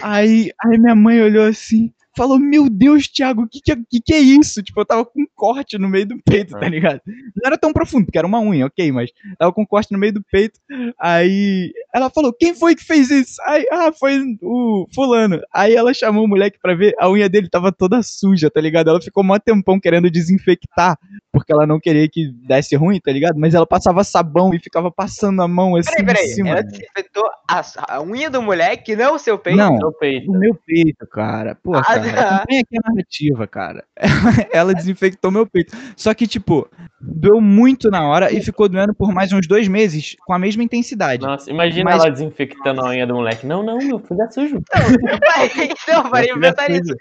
[0.02, 4.02] Aí, aí minha mãe olhou assim, falou: Meu Deus, Thiago, o que, que, é- que,
[4.02, 4.62] que é isso?
[4.62, 7.00] Tipo, eu tava com um corte no meio do peito, tá ligado?
[7.08, 10.00] Não era tão profundo, porque era uma unha, ok, mas tava com um corte no
[10.00, 10.60] meio do peito.
[11.00, 13.36] Aí ela falou: Quem foi que fez isso?
[13.46, 15.40] Aí, ah, foi o fulano.
[15.54, 18.90] Aí ela chamou o moleque pra ver, a unha dele tava toda suja, tá ligado?
[18.90, 20.98] Ela ficou mó tempão querendo desinfectar,
[21.38, 23.38] porque ela não queria que desse ruim, tá ligado?
[23.38, 26.28] Mas ela passava sabão e ficava passando a mão assim Peraí, em peraí.
[26.30, 26.50] cima.
[26.50, 27.62] Ela desinfetou a,
[27.96, 29.58] a unha do moleque, não o seu peito?
[29.58, 30.32] Não, Seu peito.
[30.32, 31.56] o meu peito, cara.
[31.56, 32.00] Pô, Ah, cara,
[32.36, 33.84] acompanha aqui a narrativa, cara.
[34.52, 35.76] Ela desinfectou meu peito.
[35.96, 36.68] Só que, tipo,
[37.00, 40.64] doeu muito na hora e ficou doendo por mais uns dois meses com a mesma
[40.64, 41.22] intensidade.
[41.24, 43.46] Nossa, imagina Mas- ela desinfectando a unha do moleque.
[43.46, 44.62] Não, não, meu filho é sujo.
[45.60, 46.96] então, parei de Meu filho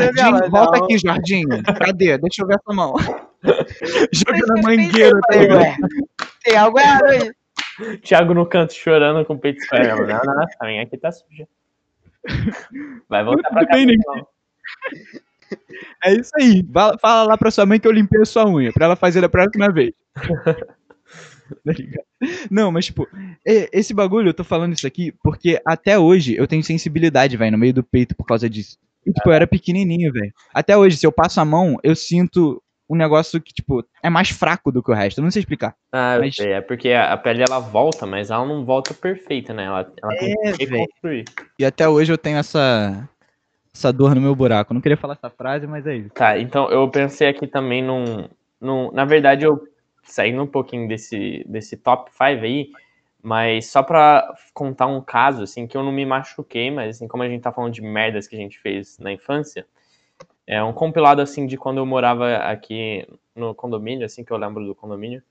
[0.00, 0.48] é ela.
[0.48, 0.84] volta não.
[0.84, 1.62] aqui, Jordinho.
[1.62, 2.18] Cadê?
[2.18, 2.94] Deixa eu ver essa mão.
[4.12, 5.76] Joga na mangueira, tá ligado?
[6.42, 7.32] Tem algo errado aí.
[8.02, 10.06] Thiago no canto chorando com o peito escorrendo.
[10.06, 11.46] Não, não, a minha aqui tá suja.
[13.08, 13.76] Vai voltar pra casa.
[13.76, 13.94] bem, né?
[13.98, 14.26] então.
[16.04, 16.64] É isso aí.
[17.00, 19.28] Fala, lá pra sua mãe que eu limpei a sua unha, pra ela fazer da
[19.28, 19.92] próxima vez.
[22.50, 23.06] Não, mas tipo,
[23.44, 27.58] esse bagulho, eu tô falando isso aqui porque até hoje eu tenho sensibilidade, velho, no
[27.58, 28.78] meio do peito por causa disso.
[29.06, 30.32] E, tipo, eu era pequenininho, velho.
[30.52, 34.30] Até hoje, se eu passo a mão, eu sinto um negócio que, tipo, é mais
[34.30, 35.18] fraco do que o resto.
[35.18, 35.74] Eu não sei explicar.
[35.92, 36.38] Ah, eu Mas-.
[36.38, 39.64] É porque a pele ela volta, mas ela não volta perfeita, né?
[39.64, 40.80] Ela, ela tem É, que velho.
[40.82, 41.24] reconstruir.
[41.58, 43.08] E até hoje eu tenho essa,
[43.74, 44.72] essa dor no meu buraco.
[44.72, 46.10] Eu não queria falar essa frase, mas é isso.
[46.10, 48.28] Tá, então eu pensei aqui também num.
[48.60, 49.60] num na verdade, eu
[50.02, 52.68] saindo um pouquinho desse, desse top 5 aí,
[53.24, 57.22] mas só pra contar um caso, assim, que eu não me machuquei, mas assim, como
[57.22, 59.66] a gente tá falando de merdas que a gente fez na infância,
[60.46, 64.66] é um compilado, assim, de quando eu morava aqui no condomínio, assim, que eu lembro
[64.66, 65.22] do condomínio,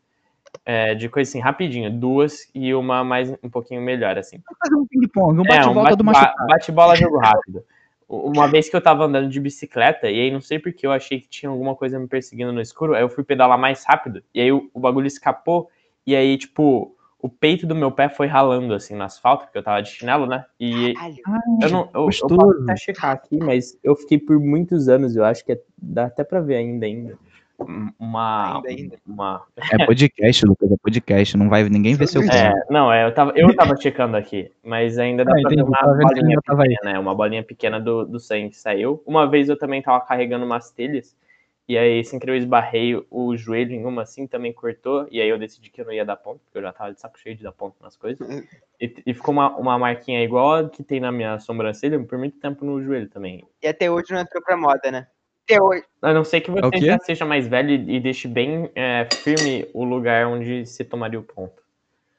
[0.66, 4.42] é, de coisa assim, rapidinho, duas e uma mais um pouquinho melhor, assim.
[4.60, 6.48] Fazer um ping-pong, um É, um bate-volta do bate- machucado.
[6.48, 7.64] bate-bola jogo rápido.
[8.10, 11.20] Uma vez que eu tava andando de bicicleta, e aí não sei porque eu achei
[11.22, 14.42] que tinha alguma coisa me perseguindo no escuro, aí eu fui pedalar mais rápido, e
[14.42, 15.70] aí o, o bagulho escapou,
[16.08, 19.64] e aí, tipo, o peito do meu pé foi ralando, assim, no asfalto, porque eu
[19.64, 20.44] tava de chinelo, né?
[20.60, 21.16] E Caralho.
[21.62, 21.90] eu não.
[21.94, 25.54] Eu, eu posso até checar aqui, mas eu fiquei por muitos anos, eu acho que
[25.54, 27.18] é- dá até pra ver ainda, ainda.
[27.58, 28.58] um- Uma.
[28.58, 28.98] Ainda, ainda.
[29.08, 31.38] Uma, É podcast, Lucas, é podcast.
[31.38, 32.48] Não vai ninguém ver seu pé.
[32.48, 35.62] É, não, é, eu tava, eu tava checando aqui, mas ainda dá Ah, pra ver
[35.64, 37.00] uma bolinha pequena, né?
[37.00, 39.02] Uma bolinha pequena do, do sangue que saiu.
[39.06, 41.16] Uma vez eu também tava carregando umas telhas,
[41.68, 45.30] e aí, sem querer, eu esbarrei o joelho em uma assim, também cortou, e aí
[45.30, 47.36] eu decidi que eu não ia dar ponto, porque eu já tava de saco cheio
[47.36, 48.28] de dar ponto nas coisas.
[48.82, 52.38] E, e ficou uma, uma marquinha igual a que tem na minha sobrancelha por muito
[52.38, 53.42] tempo no joelho também.
[53.62, 55.08] E até hoje não entrou pra moda, né?
[55.46, 55.84] Até hoje.
[56.02, 56.86] A não ser que É você quê?
[56.88, 61.20] já seja mais velho e e deixe bem é, firme o lugar onde se tomaria
[61.20, 61.64] o ponto.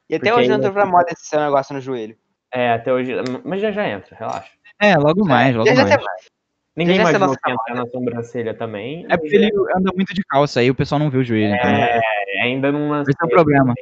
[0.08, 2.16] E até Porque hoje não entrou pra moda esse seu negócio no joelho.
[2.52, 3.12] É, até hoje.
[3.44, 4.52] Mas já já entra, relaxa.
[4.80, 6.33] É, logo mais, logo Já, já mais.
[6.76, 9.06] Ninguém imaginou você que ia entrar na sobrancelha também.
[9.08, 11.54] É porque ele anda muito de calça, aí o pessoal não vê o joelho.
[11.54, 12.00] então É,
[12.42, 13.12] ainda não lancei.
[13.12, 13.74] Esse é o problema.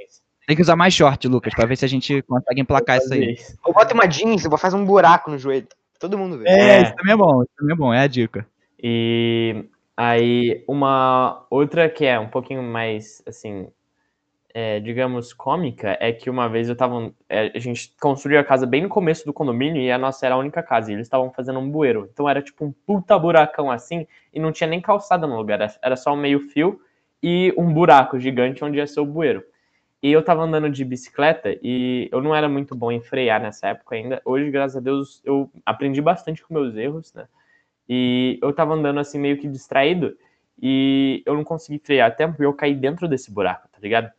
[0.47, 3.37] Tem que usar mais short, Lucas, pra ver se a gente consegue emplacar isso aí.
[3.67, 5.67] Eu boto uma jeans, eu vou fazer um buraco no joelho.
[5.99, 6.49] Todo mundo vê.
[6.49, 6.83] É, É.
[6.83, 8.45] isso também é bom, isso também é bom, é a dica.
[8.83, 9.65] E
[9.97, 13.69] aí, uma outra que é um pouquinho mais, assim,
[14.55, 17.12] é, digamos, cômica, é que uma vez eu tava.
[17.29, 20.35] é, a gente construiu a casa bem no começo do condomínio e a nossa era
[20.35, 20.91] a única casa.
[20.91, 22.09] E eles estavam fazendo um bueiro.
[22.12, 25.61] Então era tipo um puta buracão assim e não tinha nem calçada no lugar.
[25.61, 26.81] era- Era só um meio fio
[27.23, 29.45] e um buraco gigante onde ia ser o bueiro.
[30.03, 33.69] E eu tava andando de bicicleta e eu não era muito bom em frear nessa
[33.69, 34.21] época ainda.
[34.25, 37.27] Hoje, graças a Deus, eu aprendi bastante com meus erros, né?
[37.88, 40.17] E eu tava andando assim meio que distraído
[40.61, 44.11] e eu não consegui frear a tempo e eu caí dentro desse buraco, tá ligado?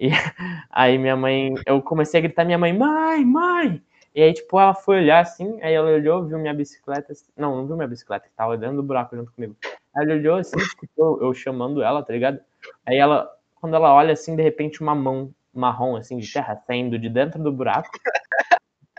[0.00, 0.08] E
[0.70, 3.82] aí minha mãe, eu comecei a gritar minha mãe, mãe, mãe!
[4.14, 7.66] E aí, tipo, ela foi olhar assim, aí ela olhou, viu minha bicicleta, não, não
[7.66, 9.56] viu minha bicicleta, que tava dentro do buraco junto comigo.
[9.94, 12.40] Aí ela olhou assim, escutou eu chamando ela, tá ligado?
[12.86, 13.30] Aí ela,
[13.60, 17.42] quando ela olha assim, de repente uma mão marrom, assim, de terra, saindo de dentro
[17.42, 17.88] do buraco.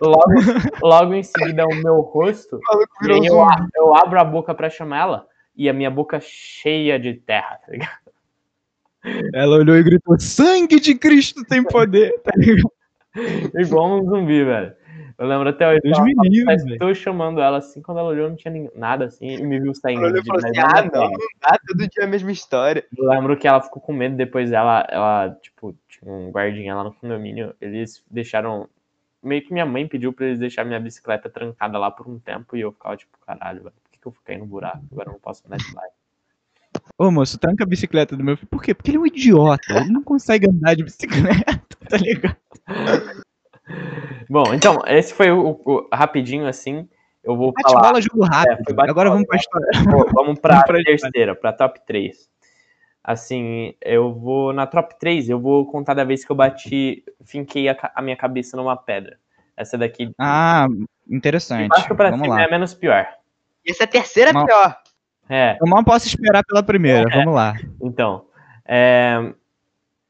[0.02, 0.32] Logo,
[0.82, 2.58] logo em seguida, o meu rosto
[3.06, 3.38] e aí eu,
[3.76, 7.72] eu abro a boca pra chamar ela e a minha boca cheia de terra, tá
[7.72, 8.09] ligado?
[9.34, 12.72] Ela olhou e gritou: Sangue de Cristo tem poder, tá ligado?
[13.56, 14.74] Igual um zumbi, velho.
[15.18, 15.82] Eu lembro até hoje.
[15.84, 16.74] Deus ela- me livre, ela- velho.
[16.74, 19.74] Estou chamando ela assim, quando ela olhou, não tinha nem- nada assim, e me viu
[19.76, 20.00] saindo.
[20.00, 21.10] Ela olhou e de- falou assim, não ah, não, terra.
[21.12, 22.86] não dá, todo dia a mesma história.
[22.98, 26.84] Eu lembro que ela ficou com medo depois dela, ela, tipo, tinha um guardinha lá
[26.84, 28.70] no condomínio, eles deixaram.
[29.22, 32.56] Meio que minha mãe pediu pra eles deixarem minha bicicleta trancada lá por um tempo
[32.56, 34.82] e eu ficava tipo, caralho, velho, por que, que eu fiquei no buraco?
[34.94, 35.99] Agora eu não posso andar de bike.
[36.97, 38.47] Ô moço, tranca a bicicleta do meu filho.
[38.49, 38.73] Por quê?
[38.73, 39.73] Porque ele é um idiota.
[39.80, 41.56] Ele não consegue andar de bicicleta,
[41.89, 42.36] tá ligado?
[44.30, 46.88] Bom, então, esse foi o, o- rapidinho assim.
[47.23, 47.75] Eu vou falar.
[47.75, 48.52] Bate-bola, jogo rápido.
[48.52, 49.67] É, foi bate-bola, Agora vamos pra história.
[49.86, 52.30] Pô, vamos pra Vamos pra terceira, pra top 3.
[53.04, 54.52] Assim, eu vou.
[54.54, 58.15] Na top 3, eu vou contar da vez que eu bati, finquei a, a minha
[58.15, 59.17] cabeça numa pedra.
[59.56, 60.12] Essa daqui.
[60.17, 60.67] Ah,
[61.10, 61.67] interessante.
[61.69, 62.43] Baixo pra Vamos cima lá.
[62.43, 63.08] é menos pior.
[63.67, 64.78] Essa é a terceira Mal- pior.
[65.30, 67.08] É, Eu mal posso esperar pela primeira.
[67.10, 67.54] Vamos lá.
[67.82, 68.26] então.
[68.65, 69.34] é,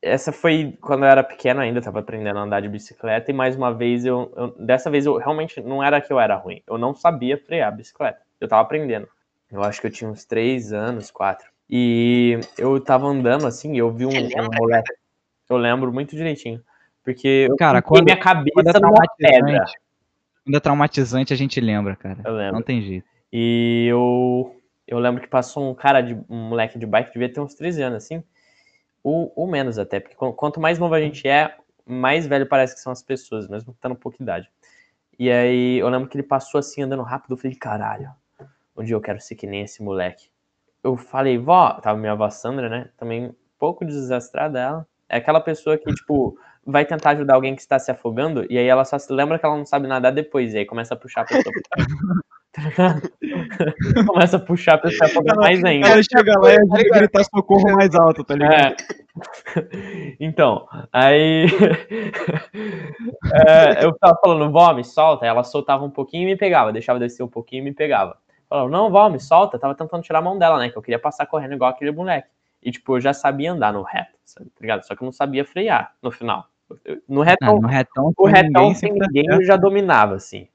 [0.01, 3.34] essa foi quando eu era pequeno ainda, eu tava aprendendo a andar de bicicleta, e
[3.34, 6.62] mais uma vez eu, eu- Dessa vez eu realmente não era que eu era ruim,
[6.65, 8.19] eu não sabia frear a bicicleta.
[8.39, 9.08] Eu tava aprendendo.
[9.51, 11.49] Eu acho que eu tinha uns 3 anos, 4.
[11.69, 14.93] E eu tava andando assim, e eu vi um, um moleque.
[15.49, 16.62] Eu lembro muito direitinho.
[17.03, 19.39] Porque Cara, quando- minha Quando é cabeça numa pedra.
[19.41, 19.79] traumatizante,
[20.45, 22.19] quando é traumatizante, a gente lembra, cara.
[22.23, 22.53] Eu lembro.
[22.55, 23.05] Não tem jeito.
[23.34, 24.55] E eu,
[24.89, 27.82] eu lembro que passou um cara, de, um moleque de bike, devia ter uns 13
[27.82, 28.23] anos, assim.
[29.04, 32.75] Ou, ou menos até, porque qu- quanto mais novo a gente é, mais velho parece
[32.75, 34.49] que são as pessoas, mesmo tendo pouca idade.
[35.19, 38.12] E aí eu lembro que ele passou assim, andando rápido, eu falei, caralho,
[38.78, 40.30] um dia eu quero ser que nem esse moleque.
[40.84, 42.89] Eu falei, vó, tava minha avó Sandra, né?
[42.97, 44.88] Também um pouco desastrada ela.
[45.10, 48.67] É aquela pessoa que, tipo, vai tentar ajudar alguém que está se afogando, e aí
[48.67, 51.21] ela só se lembra que ela não sabe nadar depois, e aí começa a puxar
[51.21, 51.54] a pessoa
[53.57, 53.73] pra?
[54.05, 55.88] Começa a puxar a pessoa a afogar mais ainda.
[55.88, 58.55] Ela chega lá e a gente gritar socorro mais alto, tá ligado?
[58.55, 58.75] É.
[60.17, 61.45] Então, aí
[63.33, 65.25] é, eu tava falando, vó, me solta.
[65.25, 68.17] Ela soltava um pouquinho e me pegava, deixava descer um pouquinho e me pegava.
[68.47, 69.57] Falava, não, vó, me solta.
[69.57, 70.69] Eu tava tentando tirar a mão dela, né?
[70.69, 72.29] Que eu queria passar correndo igual aquele moleque.
[72.63, 74.83] E, tipo, eu já sabia andar no reto, sabe, tá ligado?
[74.85, 76.45] Só que eu não sabia frear no final.
[77.07, 80.47] No Ah, retão, no retão, o sem retão ninguém, sem ninguém eu já dominava, assim.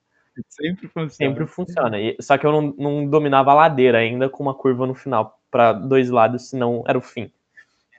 [0.49, 1.11] Sempre funciona.
[1.11, 2.01] Sempre funciona.
[2.01, 5.39] E- só que eu não, não dominava a ladeira ainda com uma curva no final
[5.51, 7.31] para dois lados, senão era o fim.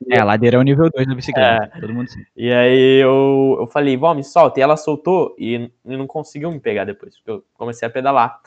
[0.09, 1.79] É, a ladeira é o nível 2 da bicicleta.
[1.79, 2.27] Todo mundo sabe.
[2.35, 4.59] E aí eu, eu falei, vó, me solta.
[4.59, 8.39] E ela soltou e, e não conseguiu me pegar depois, porque eu comecei a pedalar.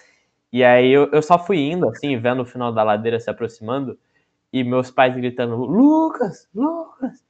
[0.52, 3.98] E aí eu, eu só fui indo, assim, vendo o final da ladeira se aproximando,
[4.52, 7.24] e meus pais gritando, Lucas, Lucas!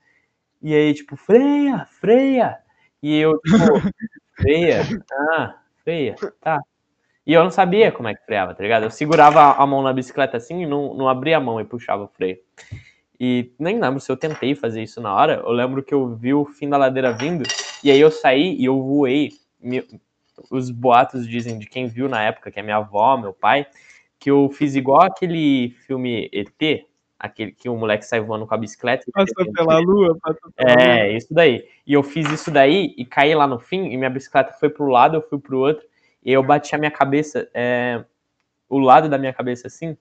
[0.63, 2.59] E aí, tipo, freia, freia!
[3.03, 3.49] E eu, tipo,
[4.37, 5.57] freia, ah,
[5.89, 6.61] freia, tá.
[7.27, 8.85] E eu não sabia como é que freava, tá ligado?
[8.85, 12.05] Eu segurava a mão na bicicleta assim e não, não abria a mão e puxava
[12.05, 12.39] o freio.
[13.21, 15.43] E nem lembro se eu tentei fazer isso na hora.
[15.45, 17.45] Eu lembro que eu vi o fim da ladeira vindo,
[17.83, 19.33] e aí eu saí e eu voei.
[19.61, 19.87] Me-
[20.51, 23.67] Os boatos dizem de quem viu na época, que é minha avó, meu pai,
[24.19, 26.87] que eu fiz igual aquele filme ET,
[27.19, 29.05] aquele que o moleque sai voando com a bicicleta.
[29.13, 30.83] Passou pela lua, passou pela lua.
[30.83, 31.69] é, isso daí.
[31.87, 34.87] E eu fiz isso daí e caí lá no fim, e minha bicicleta foi pro
[34.87, 35.85] lado, eu fui pro outro,
[36.23, 38.05] e eu bati a minha cabeça, é,
[38.69, 39.97] o lado da minha cabeça assim,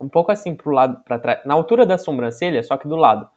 [0.00, 3.28] um pouco assim pro lado, pra trás, na altura da sobrancelha, só que do lado.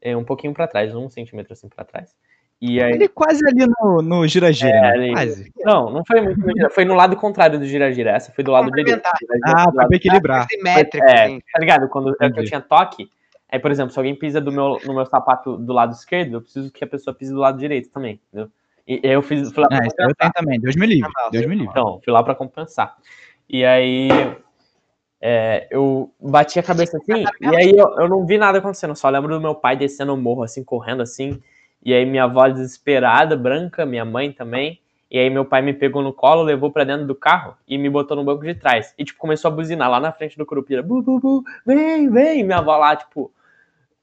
[0.00, 2.16] É, um pouquinho pra trás, um centímetro assim pra trás.
[2.64, 2.92] E aí.
[2.92, 4.88] Ele quase ali no, no gira-gira, É, né?
[4.90, 5.12] ali.
[5.12, 5.52] Quase.
[5.64, 8.12] Não, não foi muito no gira, foi no lado contrário do gira-gira.
[8.12, 9.02] Essa foi do lado direito.
[9.44, 10.46] Ah, do foi pra equilibrar.
[10.48, 11.42] Simétrico, É, assim.
[11.52, 11.88] tá ligado?
[11.88, 13.10] Quando é eu tinha toque,
[13.48, 16.40] aí, por exemplo, se alguém pisa do meu, no meu sapato do lado esquerdo, eu
[16.40, 18.48] preciso que a pessoa pise do lado direito também, entendeu?
[18.86, 20.60] E e aí eu fiz, fui lá pra Ah, isso aí eu tenho também.
[20.60, 21.10] Deus me livre.
[21.32, 21.68] Deus me livre.
[21.68, 22.96] Então, fui lá pra compensar.
[23.50, 24.08] E aí
[25.20, 28.96] é, eu bati a cabeça assim, e aí eu, eu não vi nada acontecendo, eu
[28.96, 31.40] só lembro do meu pai descendo o morro, assim, correndo assim,
[31.82, 36.02] e aí minha avó desesperada, branca, minha mãe também, e aí meu pai me pegou
[36.02, 38.94] no colo, levou pra dentro do carro e me botou no banco de trás.
[38.96, 42.42] E, tipo, começou a buzinar lá na frente do Curupira, bu, bu, bu, vem, vem,
[42.42, 43.30] minha avó lá, tipo,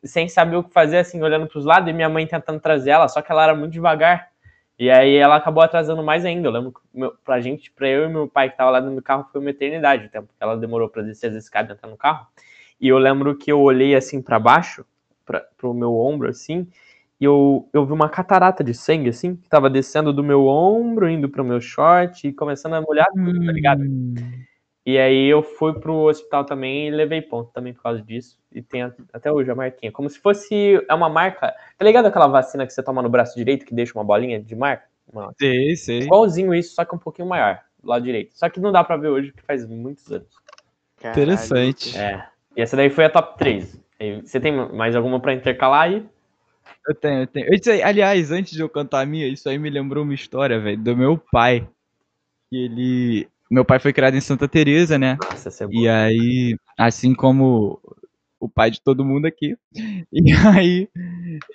[0.04, 3.08] sem saber o que fazer, assim, olhando pros lados, e minha mãe tentando trazer ela,
[3.08, 4.30] só que ela era muito devagar.
[4.78, 6.48] E aí ela acabou atrasando mais ainda.
[6.48, 9.02] Eu lembro meu, pra gente, pra eu e meu pai que tava lá dentro do
[9.02, 11.90] carro, foi uma eternidade o tempo que ela demorou pra descer as escadas e entrar
[11.90, 12.26] no carro.
[12.80, 14.86] E eu lembro que eu olhei assim pra baixo,
[15.26, 16.66] pra, pro meu ombro assim,
[17.20, 21.10] e eu, eu vi uma catarata de sangue assim, que tava descendo do meu ombro,
[21.10, 23.82] indo pro meu short e começando a molhar tudo, tá ligado?
[23.84, 24.16] Hum.
[24.86, 28.40] E aí eu fui pro hospital também e levei ponto também por causa disso.
[28.52, 29.92] E tem a- até hoje a marquinha.
[29.92, 30.84] Como se fosse.
[30.90, 31.54] É uma marca.
[31.78, 34.56] Tá ligado aquela vacina que você toma no braço direito que deixa uma bolinha de
[34.56, 34.86] marca?
[35.12, 36.00] Uma- Sei, sei.
[36.04, 38.32] Igualzinho isso, só que um pouquinho maior, do lado direito.
[38.36, 40.28] Só que não dá pra ver hoje, porque faz muitos anos.
[41.00, 41.24] Caralho.
[41.24, 41.98] Interessante.
[41.98, 42.26] É.
[42.56, 43.80] E essa daí foi a top 3.
[44.00, 46.06] E Você tem mais alguma pra intercalar aí?
[46.88, 47.54] Eu tenho, eu tenho.
[47.54, 50.60] Isso aí, aliás, antes de eu cantar a minha, isso aí me lembrou uma história,
[50.60, 51.68] velho, do meu pai.
[52.50, 53.28] Que ele.
[53.52, 55.18] Meu pai foi criado em Santa Teresa, né?
[55.24, 55.82] Nossa, essa é boa.
[55.82, 57.80] E aí, assim como
[58.40, 59.56] o pai de todo mundo aqui.
[60.12, 60.90] E aí,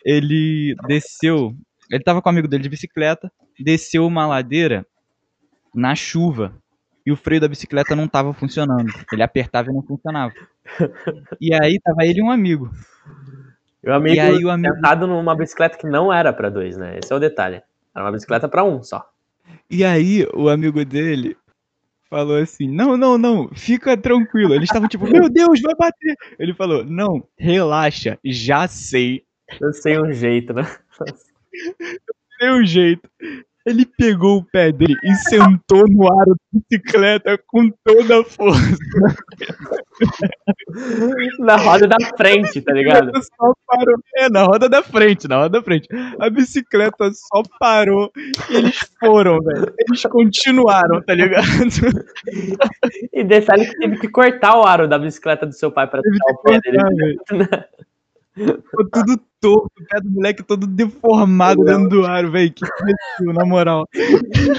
[0.04, 1.54] ele desceu.
[1.90, 4.86] Ele tava com um amigo dele de bicicleta, desceu uma ladeira
[5.74, 6.54] na chuva.
[7.06, 8.92] E o freio da bicicleta não tava funcionando.
[9.12, 10.32] Ele apertava e não funcionava.
[11.40, 12.70] E aí tava ele e um amigo.
[13.84, 16.76] E o amigo, E aí o amigo- sentado numa bicicleta que não era pra dois,
[16.76, 16.98] né?
[16.98, 17.62] Esse é o detalhe.
[17.94, 19.08] Era uma bicicleta pra um só.
[19.70, 21.36] E aí, o amigo dele
[22.08, 24.54] falou assim: Não, não, não, fica tranquilo.
[24.54, 26.16] Eles estavam tipo: Meu Deus, vai bater.
[26.38, 29.24] Ele falou: Não, relaxa, já sei.
[29.60, 30.62] Eu sei um jeito, né?
[32.40, 33.08] Deu um jeito.
[33.66, 38.60] Ele pegou o pé dele e sentou no aro da bicicleta com toda a força.
[41.38, 43.12] Na roda da frente, tá ligado?
[43.14, 43.94] Só parou.
[44.16, 45.86] É, na roda da frente, na roda da frente.
[46.20, 48.10] A bicicleta só parou
[48.50, 49.72] e eles foram, velho.
[49.78, 51.46] Eles continuaram, tá ligado?
[53.12, 56.32] E detalhe que teve que cortar o aro da bicicleta do seu pai pra tirar
[56.32, 57.18] o pé dele.
[58.34, 62.52] Ficou tudo torto, o pé do moleque todo deformado dentro do aro, velho.
[62.52, 63.86] Que imbecil, na moral.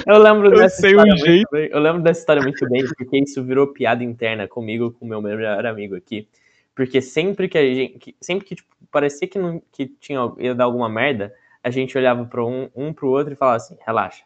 [0.08, 1.50] Eu lembro Eu dessa sei história um muito jeito.
[1.52, 1.70] bem.
[1.72, 5.22] Eu lembro dessa história muito bem, porque isso virou piada interna comigo, com o meu
[5.22, 6.28] melhor amigo aqui.
[6.74, 7.98] Porque sempre que a gente.
[8.00, 11.34] que- sempre que tipo, parecia que, não, que tinha, ia dar alguma merda,
[11.64, 14.24] a gente olhava para um, um pro outro e falava assim, relaxa.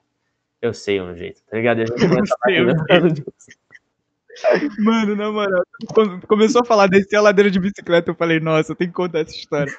[0.61, 1.79] Eu sei um jeito, tá ligado?
[1.79, 3.23] E a gente
[4.79, 8.75] Mano, na moral, quando começou a falar descer a ladeira de bicicleta, eu falei, nossa,
[8.75, 9.71] tem que contar essa história.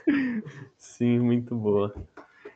[0.77, 1.95] Sim, muito boa.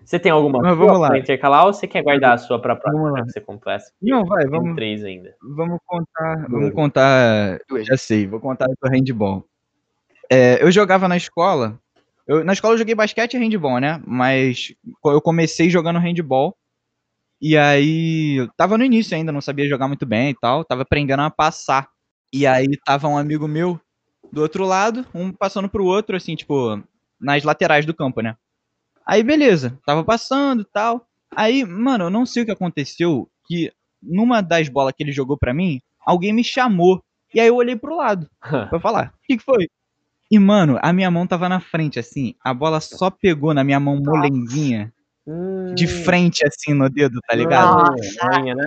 [0.04, 1.08] Você tem alguma Mas vamos lá.
[1.08, 3.24] pra intercalar ou você quer guardar a sua pra próxima Vamos lá.
[3.24, 3.84] que você completa?
[4.02, 5.34] Não, vai, Tem vamos, três ainda.
[5.42, 6.46] vamos contar.
[6.48, 7.58] Vamos contar.
[7.82, 9.46] Já sei, vou contar do handball.
[10.30, 11.78] É, eu jogava na escola.
[12.26, 14.02] eu- na escola eu joguei basquete e handball, né?
[14.06, 14.74] Mas
[15.06, 16.54] eu comecei jogando handball.
[17.40, 18.36] E aí.
[18.40, 20.64] eu Tava no início ainda, não sabia jogar muito bem e tal.
[20.64, 21.88] Tava aprendendo a passar.
[22.36, 23.80] E aí tava um amigo meu
[24.32, 26.82] do outro lado, um passando pro outro, assim, tipo,
[27.20, 28.36] nas laterais do campo, né?
[29.06, 31.06] Aí beleza, tava passando e tal.
[31.30, 33.72] Aí, mano, eu não sei o que aconteceu, que
[34.02, 37.00] numa das bolas que ele jogou pra mim, alguém me chamou.
[37.32, 38.28] E aí eu olhei pro lado
[38.68, 39.68] pra falar, o que, que foi?
[40.28, 43.78] E, mano, a minha mão tava na frente, assim, a bola só pegou na minha
[43.78, 44.92] mão molenguinha,
[45.76, 47.92] de frente, assim, no dedo, tá ligado?
[47.92, 48.42] Nossa.
[48.42, 48.64] Né?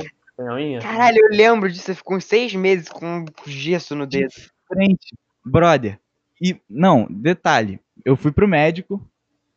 [0.82, 1.86] Caralho, eu lembro disso.
[1.86, 4.32] Você ficou uns seis meses com gesso no De dedo.
[4.68, 5.16] frente,
[5.46, 6.00] brother.
[6.42, 9.04] E, não, detalhe, eu fui pro médico,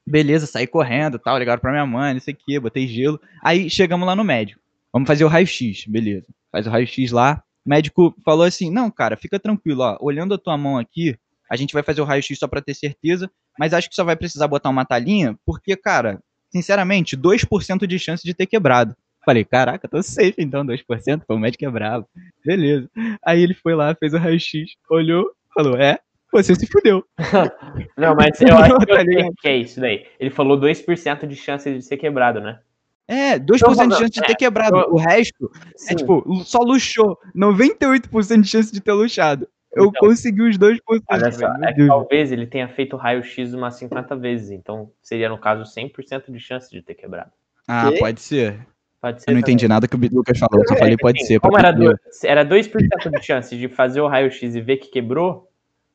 [0.07, 3.21] beleza, saí correndo tal, ligaram pra minha mãe, não sei o que, botei gelo.
[3.43, 4.61] Aí chegamos lá no médico,
[4.93, 6.27] vamos fazer o raio-x, beleza.
[6.51, 7.43] Faz o raio-x lá.
[7.67, 11.17] O médico falou assim: não, cara, fica tranquilo, ó, olhando a tua mão aqui,
[11.51, 14.17] a gente vai fazer o raio-x só pra ter certeza, mas acho que só vai
[14.17, 18.97] precisar botar uma talinha, porque, cara, sinceramente, 2% de chance de ter quebrado.
[19.25, 22.07] Falei, caraca, tô safe então, 2%, pô, o médico é bravo.
[22.45, 22.89] Beleza.
[23.25, 25.99] Aí ele foi lá, fez o raio-x, olhou, falou, é,
[26.33, 27.05] você se fudeu.
[27.99, 29.35] Não, mas eu acho que Tá eu ligado?
[29.41, 30.07] que é isso daí.
[30.19, 32.61] Ele falou 2% de chance de ser quebrado, né?
[33.07, 34.77] É, 2% Então, de chance de é, ter quebrado.
[34.79, 35.95] eu- O resto Sim.
[35.95, 37.19] é tipo, só luxou.
[37.35, 39.49] 98% de chance de ter luxado.
[39.73, 40.01] Eu Então.
[40.09, 40.79] consegui os 2%.
[41.11, 45.29] Olha só, é que talvez ele tenha feito o raio-x umas 50 vezes, então seria,
[45.29, 47.31] no caso, 100% de chance de ter quebrado.
[47.69, 48.67] Ah, pode ser.
[49.01, 49.55] Pode ser Eu não também.
[49.55, 51.41] entendi nada que o Lucas falou, eu só falei pode Assim, ser.
[51.41, 51.95] Como era, entender.
[51.95, 55.49] do- era 2% de chance de fazer o raio-x e ver que quebrou,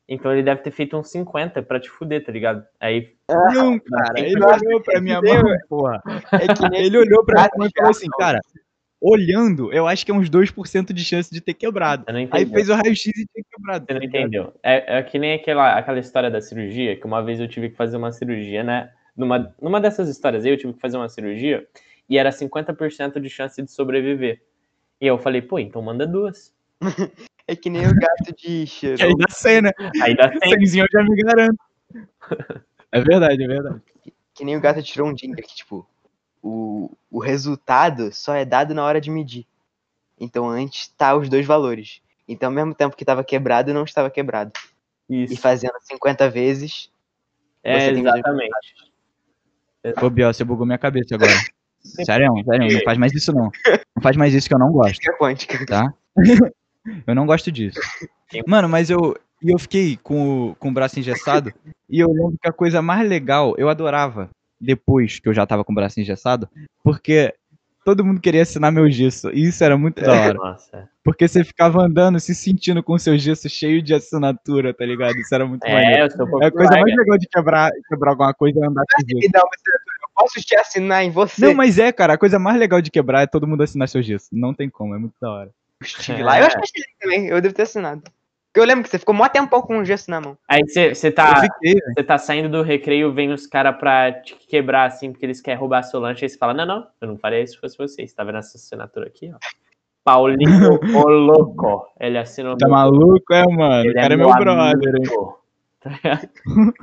[0.08, 2.64] então ele deve ter feito uns 50 pra te fuder, tá ligado?
[2.80, 6.02] Aí, Não, cara, tem ele olhou pra minha mão, porra.
[6.32, 8.40] É que nem Ele olhou pra mão e falou assim, cara,
[9.00, 12.04] olhando, eu acho que é uns 2% de chance de ter quebrado.
[12.12, 13.84] não Aí fez o raio-x e tinha quebrado.
[13.86, 14.20] Você não tá ligado?
[14.20, 14.52] entendeu.
[14.62, 17.76] É, é que nem aquela, aquela história da cirurgia, que uma vez eu tive que
[17.76, 18.90] fazer uma cirurgia, né?
[19.16, 21.66] Numa, numa dessas histórias aí, eu tive que fazer uma cirurgia
[22.08, 24.42] e era 50% de chance de sobreviver.
[25.00, 26.54] E eu falei, pô, então manda duas.
[27.48, 29.16] É que nem o gato de Que aí cheiro.
[29.18, 29.70] dá 100, né?
[30.02, 30.50] Aí dá 100.
[30.58, 31.56] Cenzinho eu já me garanto.
[32.90, 33.80] É verdade, é verdade.
[34.34, 35.88] Que nem o gato de Schrödinger, que tipo,
[36.42, 39.46] o, o resultado só é dado na hora de medir.
[40.18, 42.00] Então antes tá os dois valores.
[42.26, 44.50] Então ao mesmo tempo que tava quebrado, não estava quebrado.
[45.08, 45.40] E Isso.
[45.40, 46.90] fazendo 50 vezes,
[47.62, 48.50] É, que- exatamente.
[50.02, 51.30] Ô, Biel, você bugou minha cabeça agora.
[51.86, 53.50] Sério, sério, não faz mais isso não.
[53.96, 55.66] Não faz mais isso que eu não gosto, fica quântica.
[55.66, 55.92] tá?
[57.06, 57.80] Eu não gosto disso.
[58.46, 61.52] Mano, mas eu, e eu fiquei com o, com o braço engessado
[61.90, 64.30] e eu lembro que a coisa mais legal, eu adorava,
[64.60, 66.48] depois que eu já tava com o braço engessado,
[66.84, 67.34] porque
[67.84, 69.30] todo mundo queria assinar meu gesso.
[69.30, 70.34] E isso era muito da hora.
[70.34, 70.88] Nossa.
[71.04, 75.16] Porque você ficava andando, se sentindo com o seu gesso cheio de assinatura, tá ligado?
[75.16, 76.02] Isso era muito maneiro.
[76.02, 76.80] É, eu sou É a coisa popular.
[76.82, 79.18] mais legal de quebrar, quebrar alguma coisa é andar com gesso.
[79.20, 81.46] Me dá uma assinatura, eu posso te assinar em você.
[81.46, 84.02] Não, mas é, cara, a coisa mais legal de quebrar é todo mundo assinar seu
[84.02, 84.28] gesso.
[84.32, 85.50] Não tem como, é muito da hora.
[85.80, 86.40] Eu estive lá.
[86.40, 88.02] Eu acho que eu estive também, eu devo ter assinado.
[88.02, 90.38] Porque eu lembro que você ficou mó tempão com um gesso na mão.
[90.48, 91.42] Aí você tá,
[91.94, 95.60] você tá saindo do recreio, vem os caras pra te quebrar assim, porque eles querem
[95.60, 96.24] roubar seu lanche.
[96.24, 98.06] Aí você fala: Não, não, eu não faria isso se fosse você.
[98.06, 99.36] Você tá vendo essa assinatura aqui, ó?
[100.02, 100.40] Paulinho
[100.96, 101.86] o Louco.
[102.00, 103.82] Ele assinou Tá meu- maluco, é, mano?
[103.82, 105.32] O ele cara é meu brother, hein?
[106.04, 106.74] amigo.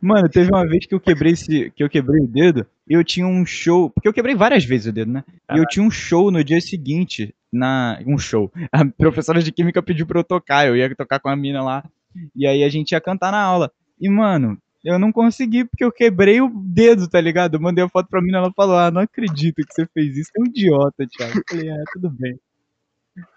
[0.00, 3.04] Mano, teve uma vez que eu quebrei esse, que eu quebrei o dedo e eu
[3.04, 5.24] tinha um show, porque eu quebrei várias vezes o dedo, né?
[5.52, 8.50] E eu tinha um show no dia seguinte, na um show.
[8.72, 11.84] A professora de química pediu pra eu tocar, eu ia tocar com a mina lá.
[12.34, 13.70] E aí a gente ia cantar na aula.
[14.00, 17.54] E mano, eu não consegui porque eu quebrei o dedo, tá ligado?
[17.54, 20.30] Eu mandei a foto pra mina, ela falou: "Ah, não acredito que você fez isso.
[20.32, 21.38] Você é um idiota, Thiago".
[21.38, 22.38] Eu falei: "Ah, tudo bem".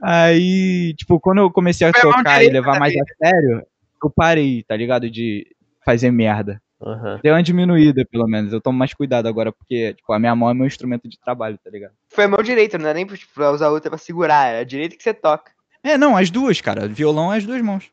[0.01, 3.65] Aí, tipo, quando eu comecei a Foi tocar e levar mais a sério,
[4.05, 5.09] eu parei, tá ligado?
[5.09, 5.45] De
[5.85, 6.61] fazer merda.
[6.81, 7.19] Aham.
[7.23, 8.51] Deu uma diminuída, pelo menos.
[8.51, 11.57] Eu tomo mais cuidado agora, porque, tipo, a minha mão é meu instrumento de trabalho,
[11.63, 11.93] tá ligado?
[12.09, 14.59] Foi a mão direita, não é nem tipo, pra usar a outra pra segurar, é
[14.59, 15.51] a direita que você toca.
[15.81, 16.87] É, não, as duas, cara.
[16.87, 17.89] Violão é as duas mãos.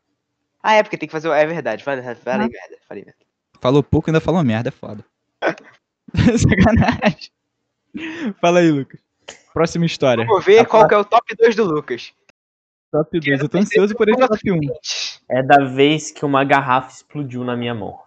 [0.61, 1.27] Ah, é porque tem que fazer.
[1.29, 3.19] o- É verdade, falei, falei merda, falei merda.
[3.61, 5.03] Falou pouco, ainda falou merda, é foda.
[6.37, 7.29] Sacanagem.
[8.39, 8.99] Fala aí, Lucas.
[9.53, 10.25] Próxima história.
[10.25, 12.13] Vamos ver qual que é o top 2 do Lucas.
[12.91, 13.41] Top 2.
[13.41, 14.59] Eu tô ansioso por esse top 1.
[15.31, 17.97] É da vez que uma garrafa explodiu na minha mão.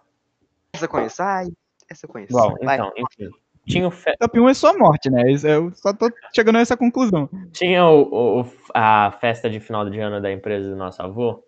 [0.73, 1.23] Essa eu conheço.
[1.23, 1.47] Ai,
[1.89, 2.31] essa eu conheço.
[2.33, 2.75] Bom, Vai.
[2.75, 3.29] então, enfim.
[3.67, 5.31] Tinha o, fe- Top 1 é só morte, né?
[5.31, 7.27] Isso é- Eu só tô chegando a essa conclusão.
[7.51, 8.45] tinha o- o-
[8.75, 11.43] a festa de final de ano da empresa do nosso avô.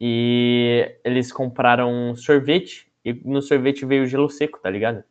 [0.00, 2.90] E eles compraram um sorvete.
[3.04, 5.04] E no sorvete veio gelo seco, tá ligado?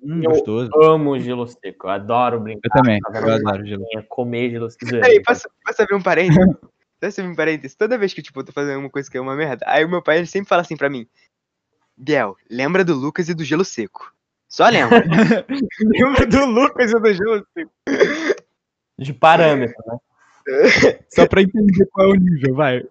[0.00, 0.70] Hum, Eu- gostoso.
[0.84, 1.86] Amo gelo seco.
[1.86, 2.60] Eu adoro brincar.
[2.68, 3.84] Eu também, eu adoro gelo.
[4.08, 4.86] Comer gelo seco.
[4.88, 6.38] Peraí, posso, posso abrir um parênteses?
[7.04, 7.76] Posso abrir um parênteses?
[7.76, 9.88] Toda vez que, tipo, eu tô fazendo uma coisa que é uma merda, aí o
[9.88, 11.06] meu pai ele sempre fala assim pra mim,
[11.96, 14.12] Biel, lembra do Lucas e do gelo seco.
[14.48, 15.04] Só lembra.
[15.80, 17.72] lembra do Lucas e do gelo seco.
[18.98, 19.98] De parâmetro, né?
[21.08, 22.82] Só pra entender qual é o nível, vai.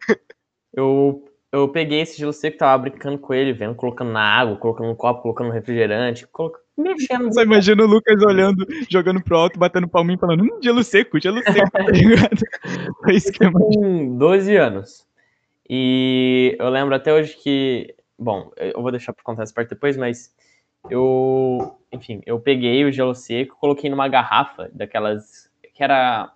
[0.74, 4.88] Eu, eu peguei esse gelo seco, tava brincando com ele, vendo, colocando na água, colocando
[4.88, 7.32] no copo, colocando no refrigerante, coloca- mexendo.
[7.32, 11.44] Só imagina o Lucas olhando, jogando pro alto, batendo palminho, falando, hum, gelo seco, gelo
[11.44, 12.40] seco, tá ligado?
[13.04, 15.06] Foi isso que eu com 12 anos.
[15.70, 17.94] E eu lembro até hoje que.
[18.18, 20.36] Bom, eu vou deixar pra contar essa parte depois, mas
[20.90, 21.78] eu.
[21.92, 25.52] Enfim, eu peguei o gelo seco, coloquei numa garrafa daquelas.
[25.76, 26.34] Que era.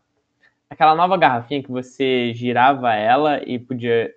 [0.69, 4.13] Aquela nova garrafinha que você girava ela e podia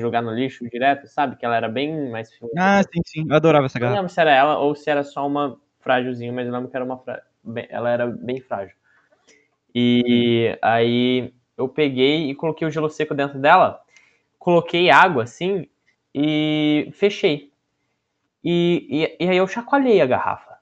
[0.00, 1.36] jogar no lixo direto, sabe?
[1.36, 2.30] Que ela era bem mais.
[2.56, 4.00] Ah, sim, sim, eu adorava essa Eu não garrafa.
[4.02, 6.84] lembro se era ela ou se era só uma frágilzinha, mas eu lembro que era
[6.84, 7.22] uma fra...
[7.68, 8.76] ela era bem frágil.
[9.74, 13.80] E aí eu peguei e coloquei o gelo seco dentro dela,
[14.38, 15.68] coloquei água assim
[16.14, 17.52] e fechei.
[18.44, 18.86] E,
[19.20, 20.58] e, e aí eu chacoalhei a garrafa.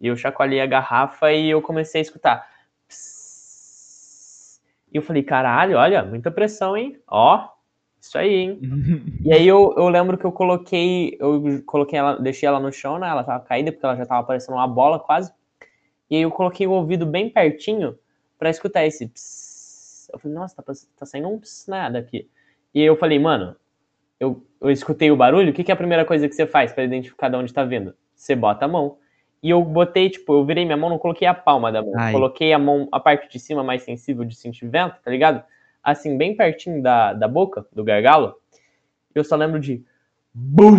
[0.00, 2.48] E eu chacoalhei a garrafa e eu comecei a escutar.
[2.88, 4.60] Psss.
[4.92, 7.00] E eu falei, caralho, olha, muita pressão, hein?
[7.08, 7.48] Ó,
[8.06, 8.60] isso aí, hein?
[9.24, 12.98] E aí eu, eu lembro que eu coloquei, eu coloquei ela, deixei ela no chão,
[12.98, 13.08] né?
[13.08, 15.32] Ela tava caída porque ela já tava parecendo uma bola quase.
[16.10, 17.98] E aí eu coloquei o ouvido bem pertinho
[18.38, 20.10] pra escutar esse psss.
[20.12, 22.28] Eu falei, nossa, tá, tá saindo um psss né, daqui.
[22.74, 23.56] E aí eu falei, mano,
[24.20, 26.72] eu, eu escutei o barulho, o que, que é a primeira coisa que você faz
[26.72, 27.94] pra identificar de onde tá vindo?
[28.14, 28.98] Você bota a mão.
[29.42, 31.92] E eu botei, tipo, eu virei minha mão, não coloquei a palma da mão.
[31.96, 32.12] Ai.
[32.12, 35.42] Coloquei a mão, a parte de cima mais sensível de sentir vento, tá ligado?
[35.84, 38.34] Assim, bem pertinho da, da boca, do gargalo.
[39.14, 39.84] Eu só lembro de.
[40.32, 40.78] Bum!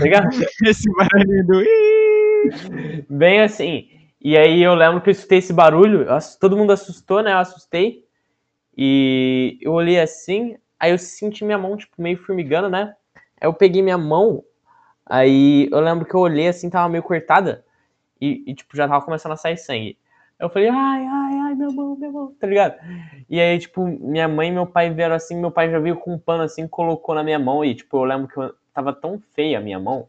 [0.00, 0.28] Tá?
[0.66, 3.06] Esse barulhinho do...
[3.08, 3.88] Bem assim.
[4.20, 6.06] E aí eu lembro que eu escutei esse barulho,
[6.40, 7.32] todo mundo assustou, né?
[7.32, 8.04] Eu assustei.
[8.76, 12.94] E eu olhei assim, aí eu senti minha mão, tipo, meio formigando, né?
[13.40, 14.44] Aí eu peguei minha mão,
[15.04, 17.64] aí eu lembro que eu olhei assim, tava meio cortada,
[18.20, 19.98] e, e, tipo, já tava começando a sair sangue.
[20.38, 22.76] Eu falei, ai, ai, ai, minha mão, minha mão, tá ligado?
[23.28, 26.14] E aí, tipo, minha mãe e meu pai vieram assim, meu pai já veio com
[26.14, 29.18] um pano assim, colocou na minha mão, e, tipo, eu lembro que eu, tava tão
[29.34, 30.06] feia a minha mão,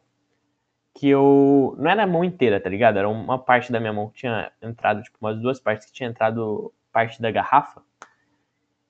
[0.94, 1.76] que eu.
[1.80, 2.98] Não era a mão inteira, tá ligado?
[2.98, 6.10] Era uma parte da minha mão que tinha entrado, tipo, umas duas partes que tinha
[6.10, 7.82] entrado parte da garrafa.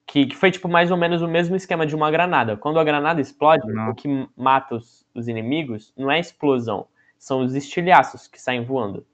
[0.06, 2.56] Que, que foi, tipo, mais ou menos o mesmo esquema de uma granada.
[2.56, 3.90] Quando a granada explode, Não.
[3.90, 4.08] o que
[4.38, 6.88] mata os, os inimigos não é a explosão,
[7.20, 9.06] são os estilhaços que saem voando.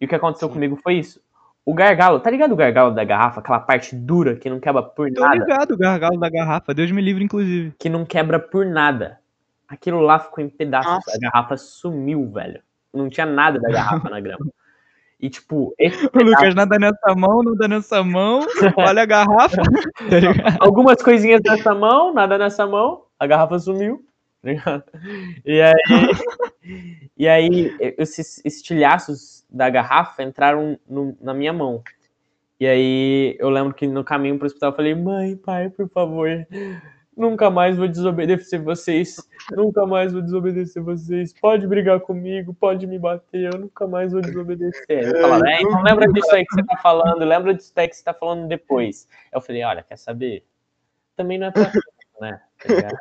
[0.00, 0.54] E o que aconteceu Sim.
[0.54, 1.21] comigo foi isso.
[1.64, 3.40] O gargalo, tá ligado o gargalo da garrafa?
[3.40, 5.36] Aquela parte dura que não quebra por Tô nada?
[5.36, 7.72] ligado, o gargalo da garrafa, Deus me livre, inclusive.
[7.78, 9.18] que não quebra por nada.
[9.68, 10.90] Aquilo lá ficou em pedaços.
[10.92, 11.16] Nossa.
[11.16, 12.60] A garrafa sumiu, velho.
[12.92, 14.44] Não tinha nada da garrafa na grama.
[15.20, 18.40] E, tipo, esse O Lucas nada nessa mão, nada nessa mão,
[18.76, 19.62] olha a garrafa.
[19.62, 24.04] Tá algumas coisinhas nessa mão, nada nessa mão, a garrafa sumiu.
[24.42, 24.82] tá ligado?
[25.46, 25.72] E aí,
[27.16, 31.82] e aí esses estilhaços da garrafa entraram no- na minha mão.
[32.60, 36.28] E aí eu lembro que no caminho pro hospital eu falei, mãe, pai, por favor,
[37.16, 39.16] nunca mais vou desobedecer vocês,
[39.50, 44.20] nunca mais vou desobedecer vocês, pode brigar comigo, pode me bater, eu nunca mais vou
[44.20, 45.20] desobedecer.
[45.20, 48.04] Falava, é, então lembra disso aí que você tá falando, lembra disso aí que você
[48.04, 49.08] tá falando depois.
[49.32, 50.44] Eu falei, olha, quer saber?
[51.16, 51.70] Também não é pra
[52.20, 52.40] né?
[52.66, 52.98] Tá?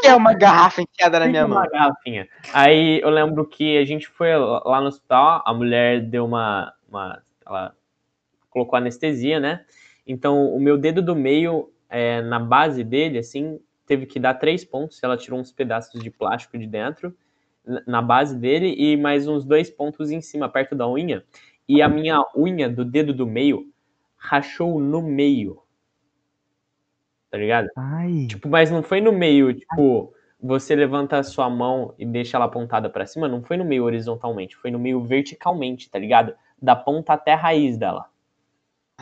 [0.00, 1.70] Que é uma garrafa enfiada na minha uma mão.
[1.70, 2.28] garrafinha.
[2.52, 6.72] Aí eu lembro que a gente foi lá no hospital, a mulher deu uma.
[6.88, 7.74] uma ela
[8.50, 9.64] colocou anestesia, né?
[10.06, 14.64] Então o meu dedo do meio, é, na base dele, assim, teve que dar três
[14.64, 15.02] pontos.
[15.02, 17.16] Ela tirou uns pedaços de plástico de dentro,
[17.86, 21.24] na base dele, e mais uns dois pontos em cima, perto da unha.
[21.68, 23.66] E a minha unha do dedo do meio
[24.16, 25.62] rachou no meio.
[27.30, 27.68] Tá ligado?
[27.76, 28.26] Ai.
[28.28, 32.46] Tipo, mas não foi no meio, tipo, você levanta a sua mão e deixa ela
[32.46, 36.32] apontada pra cima, não foi no meio horizontalmente, foi no meio verticalmente, tá ligado?
[36.60, 38.06] Da ponta até a raiz dela.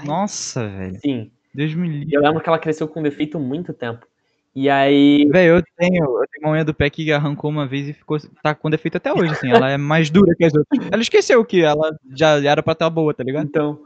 [0.04, 1.00] Nossa, velho.
[1.00, 1.30] Sim.
[1.54, 2.14] Deus me livre.
[2.14, 4.06] Eu lembro que ela cresceu com defeito muito tempo.
[4.54, 7.88] E aí, Velho, eu tenho, eu tenho uma unha do pé que arrancou uma vez
[7.88, 9.50] e ficou, tá com defeito até hoje, assim.
[9.50, 10.88] Ela é mais dura que as outras.
[10.90, 13.44] Ela esqueceu que ela já era pra estar boa, tá ligado?
[13.44, 13.78] então.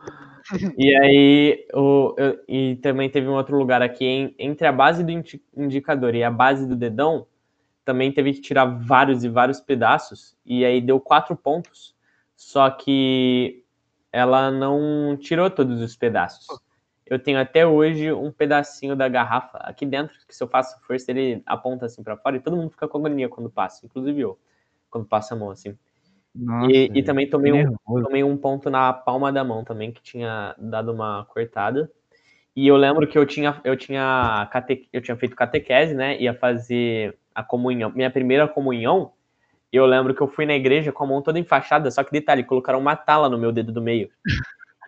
[0.76, 5.04] E aí, o, eu- e também teve um outro lugar aqui, em- entre a base
[5.04, 7.26] do indi- indicador e a base do dedão,
[7.84, 11.94] também teve que tirar vários e vários pedaços, e aí deu quatro pontos,
[12.36, 13.64] só que
[14.12, 16.46] ela não tirou todos os pedaços.
[17.06, 21.10] Eu tenho até hoje um pedacinho da garrafa aqui dentro, que se eu faço força,
[21.10, 24.38] ele aponta assim pra fora, e todo mundo fica com agonia quando passa, inclusive eu.
[24.90, 25.76] quando passa a mão, assim.
[26.34, 30.02] Nossa, E, e também tomei um, tomei um ponto na palma da mão também, que
[30.02, 31.90] tinha dado uma cortada.
[32.54, 36.20] E eu lembro que eu tinha, eu tinha, cate, eu tinha feito catequese, né?
[36.20, 39.12] Ia fazer a comunhão, minha primeira comunhão.
[39.72, 42.10] E eu lembro que eu fui na igreja com a mão toda enfaixada, só que
[42.12, 44.08] detalhe, colocaram uma tala no meu dedo do meio.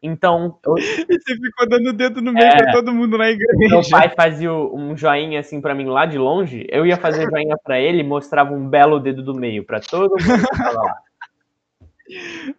[0.03, 0.75] Então, eu-
[1.09, 2.57] E você ficou dando o dedo no meio É.
[2.57, 3.53] pra todo mundo na igreja.
[3.77, 7.57] meu pai fazia um joinha assim pra mim lá de longe, eu ia fazer joinha
[7.63, 10.95] pra ele e mostrava um belo dedo do meio pra todo mundo que tava lá.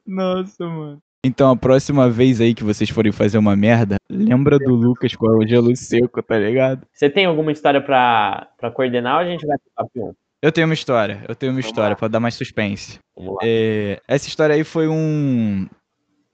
[0.06, 1.02] Nossa, mano.
[1.26, 5.26] Então, a próxima vez aí que vocês forem fazer uma merda, lembra do Lucas com
[5.28, 6.86] o gelo seco, tá ligado?
[6.92, 10.14] Você tem alguma história pra, pra coordenar ou a gente vai pro top 1?
[10.42, 11.96] Eu tenho uma história, eu tenho uma Vamos história lá.
[11.96, 13.00] pra dar mais suspense.
[13.16, 13.40] Vamos lá.
[13.42, 15.66] É, essa história aí foi um.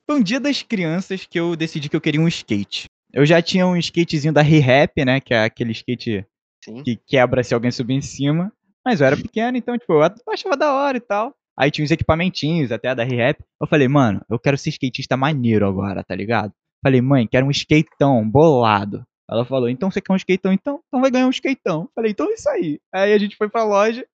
[0.09, 2.85] Foi um dia das crianças que eu decidi que eu queria um skate.
[3.13, 5.19] Eu já tinha um skatezinho da Re-Rap, né?
[5.19, 6.25] Que é aquele skate
[6.65, 6.81] Sim.
[6.81, 8.51] que quebra se alguém subir em cima.
[8.83, 11.35] Mas eu era pequeno, então, tipo, eu achava da hora e tal.
[11.59, 13.43] Aí tinha uns equipamentinhos, até da Re-Rap.
[13.61, 16.53] Eu falei, mano, eu quero ser skatista maneiro agora, tá ligado?
[16.81, 19.03] Falei, mãe, quero um skateão bolado.
[19.29, 20.53] Ela falou, então você quer um skateão?
[20.53, 21.89] Então, então vai ganhar um skateão.
[21.93, 22.79] Falei, então é isso aí.
[22.93, 24.05] Aí a gente foi pra loja,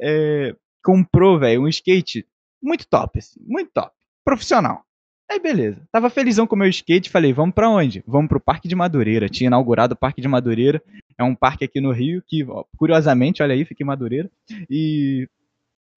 [0.00, 0.54] é,
[0.84, 2.24] comprou, velho, um skate
[2.62, 3.92] muito top, assim, muito top.
[4.24, 4.84] Profissional.
[5.28, 5.82] Aí beleza.
[5.90, 8.04] Tava felizão com o meu skate, falei, vamos pra onde?
[8.06, 9.28] Vamos pro Parque de Madureira.
[9.28, 10.80] Tinha inaugurado o Parque de Madureira.
[11.18, 14.30] É um parque aqui no Rio que, ó, curiosamente, olha aí, fica em Madureira.
[14.70, 15.28] E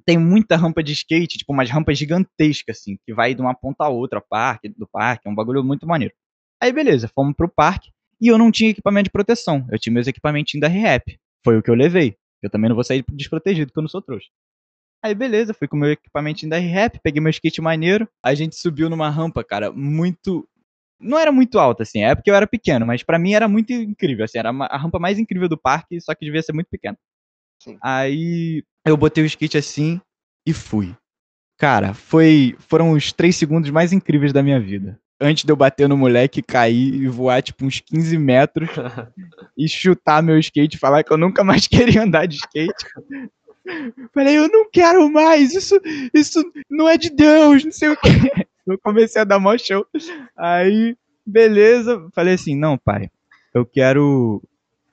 [0.05, 3.85] tem muita rampa de skate, tipo umas rampas gigantescas, assim, que vai de uma ponta
[3.85, 6.13] a outra, parque, do parque, é um bagulho muito maneiro.
[6.61, 7.91] Aí beleza, fomos pro parque
[8.21, 9.67] e eu não tinha equipamento de proteção.
[9.71, 11.17] Eu tinha meus equipamentinhos da Rehap.
[11.43, 12.15] Foi o que eu levei.
[12.41, 14.27] Eu também não vou sair desprotegido, porque eu não sou trouxa.
[15.03, 18.07] Aí beleza, fui com meu equipamentinho da Rehap, peguei meu skate maneiro.
[18.23, 20.47] A gente subiu numa rampa, cara, muito.
[20.99, 23.73] Não era muito alta, assim, é porque eu era pequeno, mas pra mim era muito
[23.73, 26.95] incrível, assim, era a rampa mais incrível do parque, só que devia ser muito pequena.
[27.61, 27.77] Sim.
[27.83, 30.01] Aí eu botei o skate assim
[30.47, 30.95] e fui.
[31.59, 34.99] Cara, foi, foram os três segundos mais incríveis da minha vida.
[35.19, 38.67] Antes de eu bater no moleque, cair e voar tipo uns 15 metros
[39.55, 42.85] e chutar meu skate e falar que eu nunca mais queria andar de skate.
[44.11, 45.79] Falei, eu não quero mais, isso,
[46.15, 48.09] isso não é de Deus, não sei o que.
[48.65, 49.85] Eu comecei a dar mó show.
[50.37, 50.95] Aí,
[51.25, 53.09] beleza, falei assim, não, pai,
[53.55, 54.41] eu quero.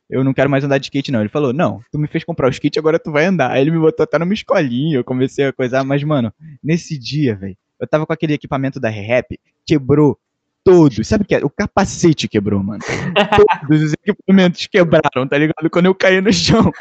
[0.08, 1.20] Eu não quero mais andar de skate, não.
[1.20, 3.50] Ele falou, não, tu me fez comprar o skate, agora tu vai andar.
[3.50, 6.32] Aí ele me botou até numa escolinha, eu comecei a coisar, mas, mano,
[6.62, 10.18] nesse dia, velho, eu tava com aquele equipamento da Rehap, quebrou
[10.64, 11.06] todos.
[11.06, 11.44] Sabe o que é?
[11.44, 12.80] O capacete quebrou, mano.
[13.68, 15.70] Todos os equipamentos quebraram, tá ligado?
[15.70, 16.72] Quando eu caí no chão.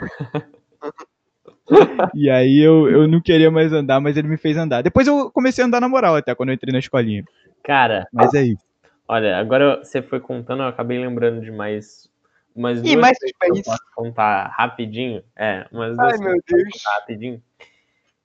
[2.15, 4.81] E aí eu, eu não queria mais andar, mas ele me fez andar.
[4.81, 7.23] Depois eu comecei a andar na moral até, quando eu entrei na escolinha.
[7.63, 8.63] Cara, Mas é isso.
[9.07, 12.09] olha, agora você foi contando, eu acabei lembrando de mais
[12.57, 13.63] umas duas Ih, mais que suspense.
[13.63, 15.23] posso contar rapidinho.
[15.35, 16.83] É, umas duas Ai, meu que Deus.
[16.85, 17.41] rapidinho.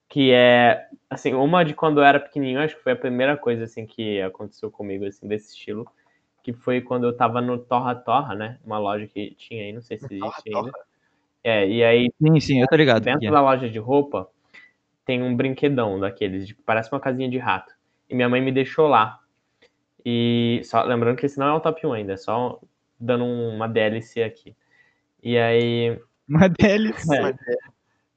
[0.08, 3.64] Que é, assim, uma de quando eu era pequenininho, acho que foi a primeira coisa,
[3.64, 5.86] assim, que aconteceu comigo, assim, desse estilo.
[6.42, 8.58] Que foi quando eu tava no Torra Torra, né?
[8.64, 10.78] Uma loja que tinha aí, não sei se existe Torra ainda.
[11.44, 13.02] É, e aí Sim, sim, eu tô ligado.
[13.02, 13.30] Dentro que é.
[13.30, 14.28] da loja de roupa
[15.04, 17.72] tem um brinquedão daqueles, de, parece uma casinha de rato.
[18.08, 19.18] E minha mãe me deixou lá.
[20.04, 22.60] E só lembrando que esse não é o top 1 ainda, é só
[23.02, 24.56] dando um- uma DLC aqui.
[25.22, 27.16] E aí, Uma DLC.
[27.16, 27.34] é,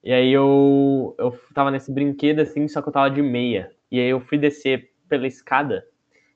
[0.03, 3.71] e aí eu, eu tava nesse brinquedo assim, só que eu tava de meia.
[3.91, 5.85] E aí eu fui descer pela escada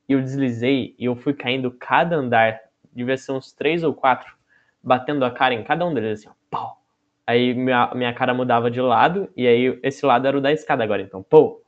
[0.10, 2.60] e eu deslizei e eu fui caindo cada andar,
[2.94, 4.36] devia ser uns três ou quatro,
[4.84, 6.82] batendo a cara em cada um deles assim, ó, pau.
[7.28, 10.84] Aí minha, minha cara mudava de lado e aí esse lado era o da escada
[10.84, 11.62] agora, então, pô,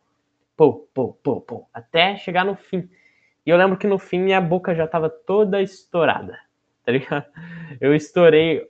[0.57, 2.89] pô, pô, pô, pô, até chegar no fim.
[3.45, 6.37] E eu lembro que no fim minha boca já tava toda estourada,
[6.85, 7.25] tá ligado?
[7.79, 8.67] Eu estourei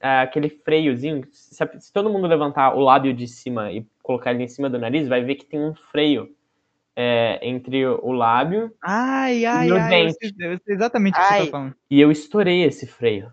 [0.00, 1.26] ah, aquele freiozinho.
[1.32, 5.08] Se, todo mundo levantar o lábio de cima e colocar ele em cima do nariz,
[5.08, 6.34] vai ver que tem um freio
[6.94, 9.82] é, entre o lábio Ai, ai, Meu ai.
[9.84, 10.16] Eu dente.
[10.20, 11.44] sei, eu sei exatamente o que você Ai.
[11.44, 11.74] tá falando.
[11.90, 13.30] e eu estourei esse freio.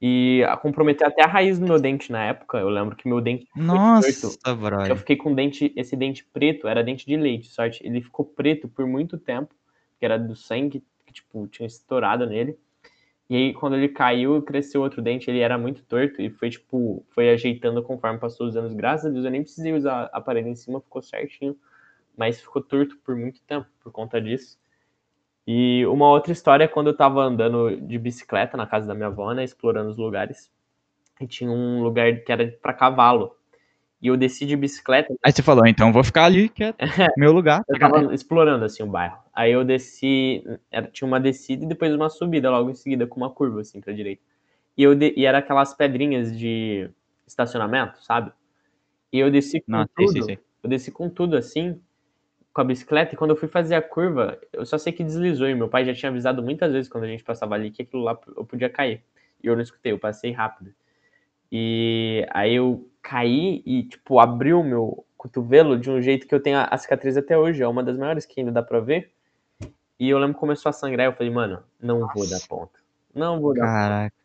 [0.00, 2.56] E a- comprometeu até a raiz do meu dente na época.
[2.58, 4.38] Eu lembro que meu dente Nossa, torto.
[4.48, 4.96] Eu brother.
[4.96, 7.84] fiquei com dente, esse dente preto, era dente de leite, sorte.
[7.84, 9.52] Ele ficou preto por muito tempo,
[9.98, 12.56] que era do sangue que tipo tinha estourado nele.
[13.30, 17.04] E aí quando ele caiu, cresceu outro dente, ele era muito torto e foi tipo,
[17.10, 18.72] foi ajeitando conforme passou os anos.
[18.74, 21.56] Graças a Deus eu nem precisei usar aparelho em cima, ficou certinho,
[22.16, 24.58] mas ficou torto por muito tempo por conta disso.
[25.46, 29.08] E uma outra história é quando eu tava andando de bicicleta na casa da minha
[29.08, 30.52] avó, né, explorando os lugares.
[31.20, 33.37] E tinha um lugar que era pra cavalo.
[34.00, 36.74] E eu desci de bicicleta Aí você falou, então eu vou ficar ali, que é
[37.18, 37.64] meu lugar.
[37.68, 39.18] eu tava explorando assim o bairro.
[39.34, 40.44] Aí eu desci,
[40.92, 43.92] tinha uma descida e depois uma subida logo em seguida com uma curva assim pra
[43.92, 44.22] direita.
[44.76, 46.88] E eu de- e era aquelas pedrinhas de
[47.26, 48.30] estacionamento, sabe?
[49.12, 50.12] E eu desci com Não, sei, tudo.
[50.12, 50.38] sei, sei.
[50.62, 51.80] Eu desci com tudo assim,
[52.52, 55.48] com a bicicleta, e quando eu fui fazer a curva, eu só sei que deslizou,
[55.48, 58.02] e meu pai já tinha avisado muitas vezes quando a gente passava ali que aquilo
[58.02, 59.02] lá eu podia cair.
[59.42, 60.72] E eu não escutei, eu passei rápido.
[61.50, 66.40] E aí eu caí e, tipo, abriu o meu cotovelo de um jeito que eu
[66.40, 69.10] tenho a, a cicatriz até hoje, é uma das maiores que ainda dá pra ver.
[69.98, 72.78] E eu lembro que começou a sangrar, eu falei, mano, não vou dar ponta.
[73.14, 73.72] Não vou dar ponta.
[73.72, 74.18] Caraca.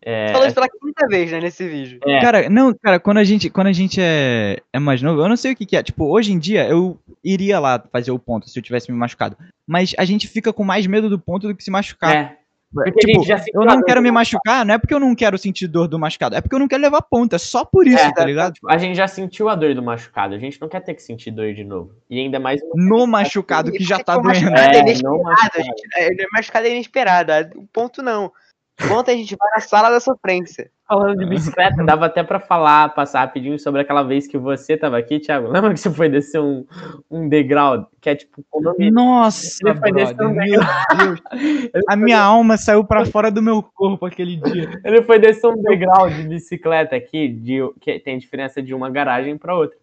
[0.00, 2.00] É, Falou isso pela quinta vez, né, nesse vídeo.
[2.04, 2.20] É.
[2.20, 5.36] Cara, não, cara, quando a gente, quando a gente é, é mais novo, eu não
[5.36, 5.82] sei o que, que é.
[5.82, 9.36] Tipo, hoje em dia eu iria lá fazer o ponto se eu tivesse me machucado.
[9.66, 12.14] Mas a gente fica com mais medo do ponto do que se machucar.
[12.14, 12.37] é,
[12.72, 15.14] porque Tipo, gente já sentiu eu não quero me machucar, não é porque eu não
[15.14, 17.86] quero sentir dor do machucado, é porque eu não quero levar ponta, é só por
[17.86, 18.54] isso, É, tá ligado?
[18.68, 21.30] A gente já sentiu a dor do machucado, a gente não quer ter que sentir
[21.30, 21.92] dor de novo.
[22.10, 24.50] E ainda mais No machucado que já tá doendo.
[24.56, 27.58] É, é inesperado, gente, é, machucado é inesperado.
[27.58, 28.32] O ponto não.
[28.80, 30.70] O ponto é a gente vai na sala da sofrência.
[30.86, 34.96] Falando de bicicleta, dava até pra falar, passar rapidinho sobre aquela vez que você tava
[34.96, 35.48] aqui, Thiago.
[35.48, 36.64] Lembra que você foi descer um,
[37.10, 38.42] um degrau que é tipo?
[38.90, 41.20] Nossa, Ele foi brother, descendo meu Deus.
[41.88, 44.80] A minha alma saiu pra fora do meu corpo aquele dia.
[44.82, 49.36] Ele foi descer um degrau de bicicleta aqui, de, que tem diferença de uma garagem
[49.36, 49.76] pra outra.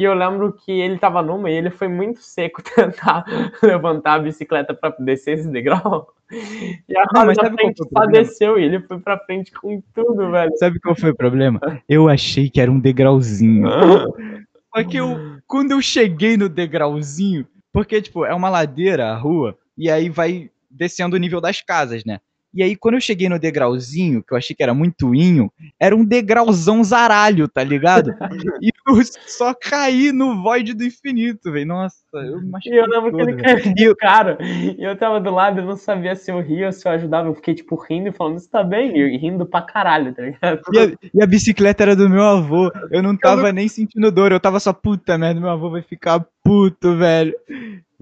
[0.00, 3.22] E eu lembro que ele tava numa e ele foi muito seco tentar
[3.62, 6.14] levantar a bicicleta pra descer esse degrau.
[6.32, 10.30] E a Não, roda qual frente só desceu e ele foi pra frente com tudo,
[10.30, 10.56] velho.
[10.56, 11.60] Sabe qual foi o problema?
[11.86, 13.68] Eu achei que era um degrauzinho.
[14.74, 19.58] Só que eu, quando eu cheguei no degrauzinho, porque, tipo, é uma ladeira, a rua,
[19.76, 22.20] e aí vai descendo o nível das casas, né?
[22.52, 25.94] E aí, quando eu cheguei no degrauzinho, que eu achei que era muito inho, era
[25.94, 28.12] um degrauzão zaralho, tá ligado?
[28.62, 31.66] E eu só caí no void do infinito, velho.
[31.66, 33.62] Nossa, eu me E machuquei eu lembro que todo, ele velho.
[33.74, 34.38] caiu cara.
[34.40, 37.28] E eu tava do lado, eu não sabia se eu ria ou se eu ajudava.
[37.28, 38.96] Eu fiquei, tipo, rindo e falando, você tá bem?
[38.96, 40.60] E rindo pra caralho, tá ligado?
[40.72, 40.84] E a,
[41.14, 42.70] e a bicicleta era do meu avô.
[42.90, 46.24] Eu não tava nem sentindo dor, eu tava só, puta merda, meu avô vai ficar
[46.42, 47.34] puto, velho.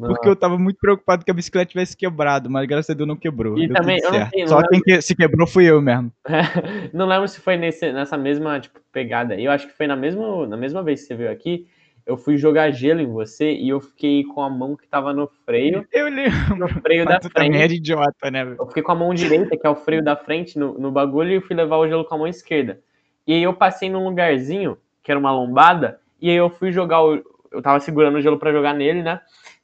[0.07, 3.17] Porque eu tava muito preocupado que a bicicleta tivesse quebrado, mas graças a Deus não
[3.17, 3.59] quebrou.
[3.59, 6.13] E também, eu não tenho- Só não quem que- se quebrou fui eu mesmo.
[6.95, 9.35] Não lembro se foi nesse, nessa mesma tipo, pegada.
[9.35, 9.45] aí.
[9.45, 11.67] Eu acho que foi na mesma, na mesma vez que você veio aqui.
[12.07, 15.27] Eu fui jogar gelo em você e eu fiquei com a mão que tava no
[15.45, 16.57] freio, Eu lembro.
[16.57, 17.63] no freio da Mas tu também frente.
[17.65, 18.55] era idiota, né?
[18.59, 21.33] Eu fiquei com a mão direita, que é o freio da frente, no, no bagulho,
[21.33, 22.81] e fui levar o gelo com a mão esquerda.
[23.27, 27.03] E aí eu passei num lugarzinho, que era uma lombada, e aí eu fui jogar
[27.05, 27.23] o.
[27.53, 29.21] Eu tava segurando o gelo pra jogar nele, né?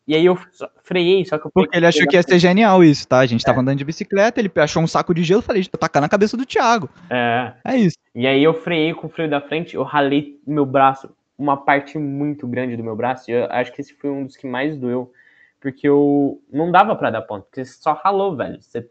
[0.07, 0.37] E aí eu
[0.83, 3.21] freiei, só que eu Porque ele achou que ia ser genial isso, tá?
[3.21, 6.03] A gente tava andando de bicicleta, ele achou um saco de gelo, falei, tô tacando
[6.03, 6.91] na cabeça do Thiago.
[7.09, 7.55] É.
[7.65, 7.97] É isso.
[8.15, 11.99] E aí eu freiei com o freio da frente, eu ralei meu braço, uma parte
[11.99, 14.77] muito grande do meu braço, e eu acho que esse foi um dos que mais
[14.77, 15.11] doeu,
[15.59, 18.61] porque eu não dava pra dar ponto, porque você só ralou, velho.
[18.61, 18.87] Você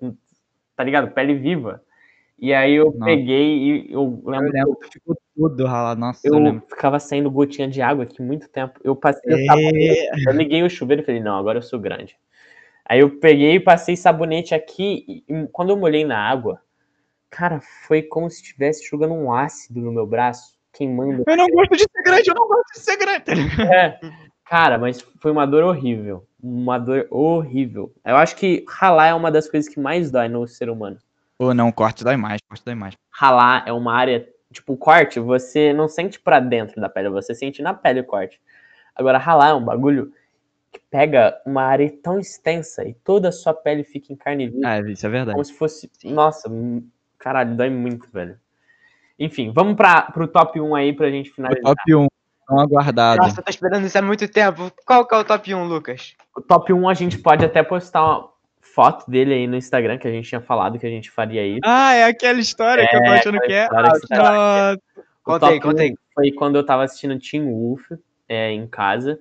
[0.75, 1.11] tá ligado?
[1.11, 1.81] Pele viva.
[2.39, 3.05] E aí eu Nossa.
[3.05, 5.99] peguei e eu Eu lembro que lembro, tu ficou todo ralado.
[5.99, 6.63] Nossa, eu, eu lembro.
[6.67, 8.79] ficava saindo gotinha de água aqui muito tempo.
[8.83, 12.17] Eu passei o sabonete, eu liguei o chuveiro e falei, não, agora eu sou grande.
[12.85, 16.61] Aí eu peguei e passei sabonete aqui, e quando eu molhei na água,
[17.29, 21.23] cara, foi como se estivesse jogando um ácido no meu braço, queimando.
[21.25, 23.23] Eu não gosto de ser grande, eu não gosto de ser grande.
[23.73, 23.99] É,
[24.45, 26.27] cara, mas foi uma dor horrível.
[26.41, 27.93] Uma dor horrível.
[28.05, 30.97] Eu acho que ralar é uma das coisas que mais dói no ser humano.
[31.43, 32.95] Pô, não, corte dói mais, corte dói mais.
[33.11, 37.35] ralar é uma área, tipo, o corte, você não sente pra dentro da pele, você
[37.35, 38.39] sente na pele o corte.
[38.95, 40.13] Agora, ralar é um bagulho
[40.71, 44.65] que pega uma área tão extensa e toda a sua pele fica em carne viva,
[44.65, 45.33] Ah, isso é verdade.
[45.33, 46.87] como se fosse, nossa, hum,
[47.19, 48.39] caralho, dói muito, velho.
[49.19, 51.61] Enfim, vamos pra, pro top 1 aí pra gente O finalizar.
[51.61, 52.07] top 1,
[52.47, 53.21] tão aguardado.
[53.21, 54.71] Nossa, eu tô esperando isso há muito tempo.
[54.85, 56.15] Qual que é o top 1, Lucas?
[56.37, 58.32] O top 1 a gente pode até postar uma
[58.63, 61.59] foto dele aí no Instagram, que a gente tinha falado que a gente faria isso.
[61.63, 63.67] Ah, é aquela história que eu tô achando que é.
[63.67, 64.77] Você tá-
[65.21, 65.93] Conta aí, conta aí.
[66.13, 67.91] Foi quando eu tava assistindo Teen Wolf
[68.27, 69.19] é, em casa.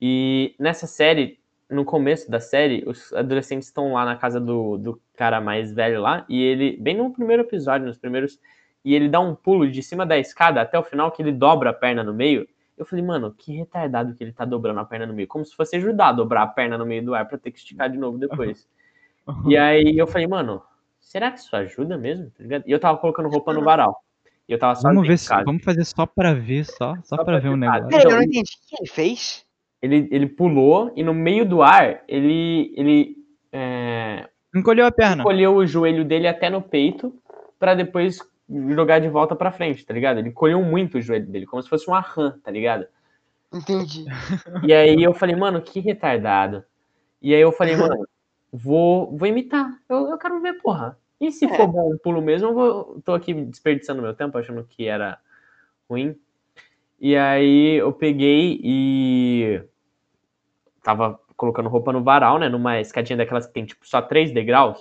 [0.00, 1.38] E nessa série,
[1.70, 6.00] no começo da série, os adolescentes estão lá na casa do, do cara mais velho
[6.00, 6.24] lá.
[6.28, 8.38] E ele, bem no primeiro episódio, nos primeiros.
[8.84, 11.70] E ele dá um pulo de cima da escada até o final, que ele dobra
[11.70, 12.46] a perna no meio.
[12.76, 15.26] Eu falei, mano, que retardado que ele tá dobrando a perna no meio.
[15.28, 17.58] Como se fosse ajudar a dobrar a perna no meio do ar pra ter que
[17.58, 18.68] esticar de novo depois.
[19.46, 20.62] E aí eu falei, mano,
[21.00, 22.26] será que isso ajuda mesmo?
[22.30, 22.64] Tá ligado?
[22.66, 23.96] E eu tava colocando roupa no varal.
[24.48, 27.16] E eu tava só Vamos ver, se- vamos fazer só pra ver, só, só, Só
[27.16, 27.72] pra pra ver um tentar.
[27.80, 27.88] negócio.
[27.88, 28.50] Peraí, eu Então, não entendi.
[28.64, 29.46] O que ele fez?
[29.82, 33.16] Ele, ele pulou e no meio do ar, ele, ele
[33.52, 35.22] é, Encolheu a perna.
[35.22, 37.14] colheu o joelho dele até no peito
[37.58, 38.18] pra depois
[38.48, 40.18] jogar de volta pra frente, tá ligado?
[40.18, 42.86] Ele colheu muito o joelho dele, como se fosse uma rã, tá ligado?
[43.52, 44.04] Entendi.
[44.62, 46.64] E aí eu falei, mano, que retardado.
[47.20, 48.06] E aí eu falei, mano,
[48.52, 49.68] vou, vou imitar.
[49.88, 50.98] Eu, eu quero ver, porra.
[51.20, 54.86] E se for bom pulo mesmo, eu vou, tô aqui desperdiçando meu tempo, achando que
[54.86, 55.18] era
[55.88, 56.14] ruim.
[57.00, 59.62] E aí eu peguei e
[60.82, 62.48] tava colocando roupa no varal, né?
[62.48, 64.78] Numa escadinha daquelas que tem tipo só três degraus.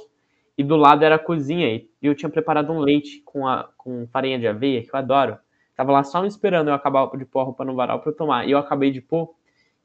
[0.57, 1.67] E do lado era a cozinha.
[1.75, 5.37] E eu tinha preparado um leite com, a, com farinha de aveia, que eu adoro.
[5.75, 8.15] Tava lá só me esperando eu acabar de pôr a roupa no varal pra eu
[8.15, 8.47] tomar.
[8.47, 9.35] E eu acabei de pôr.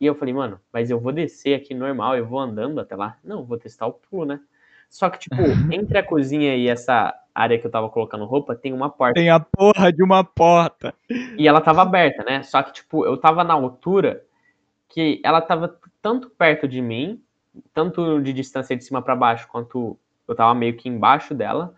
[0.01, 3.19] E eu falei, mano, mas eu vou descer aqui normal, eu vou andando até lá.
[3.23, 4.41] Não, vou testar o pulo, né?
[4.89, 5.37] Só que, tipo,
[5.73, 9.15] entre a cozinha e essa área que eu tava colocando roupa, tem uma porta.
[9.15, 10.95] Tem a porra de uma porta.
[11.37, 12.43] E ela tava aberta, né?
[12.43, 14.25] Só que, tipo, eu tava na altura
[14.89, 17.23] que ela tava tanto perto de mim,
[17.73, 19.99] tanto de distância de cima para baixo, quanto
[20.31, 21.75] eu tava meio que embaixo dela,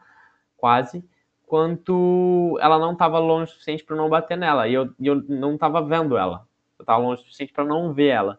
[0.57, 1.05] quase,
[1.47, 4.69] quanto ela não tava longe o suficiente para não bater nela.
[4.69, 6.47] E eu, eu não tava vendo ela.
[6.79, 8.39] Eu tava longe o suficiente para não ver ela.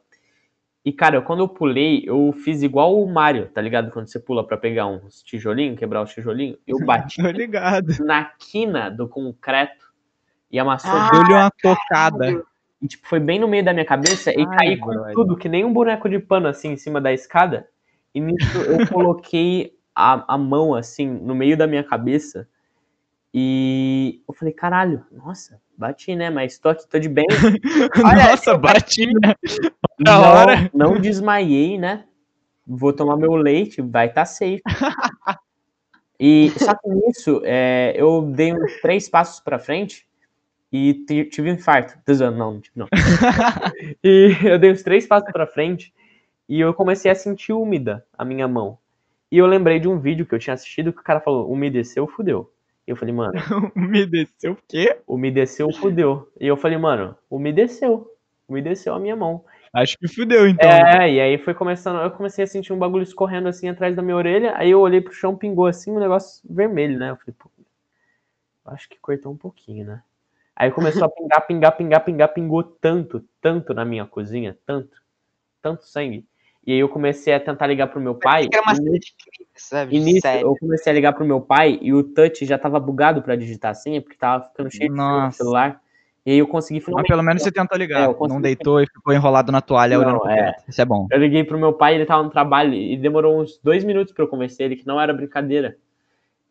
[0.86, 3.90] E, cara, quando eu pulei, eu fiz igual o Mario, tá ligado?
[3.90, 6.58] Quando você pula para pegar uns tijolinhos, quebrar os tijolinhos.
[6.68, 7.22] Eu bati
[8.02, 9.92] na quina do concreto
[10.52, 12.44] e amassou Ah, Deu-lhe uma tocada.
[12.82, 15.48] e, tipo, foi bem no meio da minha cabeça e Ai, caí com tudo, que
[15.48, 17.68] nem um boneco de pano, assim, em cima da escada.
[18.14, 22.48] E nisso eu coloquei a, a mão, assim, no meio da minha cabeça.
[23.34, 26.30] E eu falei, caralho, nossa, bati, né?
[26.30, 27.26] Mas tô aqui, tô de bem.
[28.06, 29.08] Olha, Nossa, bati.
[29.08, 29.34] né?
[30.00, 30.72] Da hora.
[30.74, 32.06] não desmaiei, né?
[32.66, 34.62] Vou tomar meu leite, vai estar tá safe.
[36.20, 40.08] E só que nisso, é, eu dei uns três passos pra frente
[40.72, 41.98] e ti- tive um infarto.
[42.08, 42.88] Não, não tive não.
[44.04, 45.94] e eu dei uns três passos pra frente
[46.50, 48.78] e eu comecei a sentir úmida a minha mão.
[49.34, 52.06] E eu lembrei de um vídeo que eu tinha assistido que o cara falou, umedeceu,
[52.06, 52.54] fudeu.
[52.88, 53.34] E eu falei, mano,
[53.76, 55.00] Me desceu o quê?
[55.08, 56.32] umedeceu, fudeu.
[56.40, 58.16] E eu falei, mano, umedeceu.
[58.48, 59.44] Umedeceu a minha mão.
[59.74, 60.70] Acho que fudeu, então.
[60.70, 64.04] É, e aí foi começando, eu comecei a sentir um bagulho escorrendo assim atrás da
[64.04, 67.10] minha orelha, aí eu olhei pro chão, pingou assim um negócio vermelho, né?
[67.10, 67.50] Eu falei, pô,
[68.66, 70.04] acho que cortou um pouquinho, né?
[70.56, 74.96] Aí começou a pingar, pingar, pingar, pingar, pingou tanto, tanto na minha cozinha, tanto,
[75.60, 76.24] tanto sangue.
[76.66, 78.48] E aí eu comecei a tentar ligar pro meu pai.
[78.52, 80.00] Era uma e cena de crime, sabe?
[80.00, 80.48] nisso, Sério.
[80.48, 83.72] eu comecei a ligar pro meu pai e o touch já tava bugado pra digitar
[83.72, 85.38] a senha, porque tava ficando cheio de Nossa.
[85.38, 85.82] celular.
[86.26, 87.08] E aí eu consegui Mas finalmente.
[87.10, 88.08] pelo menos você tentou É, ligar.
[88.14, 88.34] consegui.
[88.34, 90.54] não deitou e ficou enrolado na toalha Não, olhando pro é.
[90.54, 90.64] teto.
[90.70, 91.06] Isso é bom.
[91.12, 94.24] Eu liguei pro meu pai, ele tava no trabalho e demorou uns dois minutos pra
[94.24, 95.76] eu convencer ele que não era brincadeira.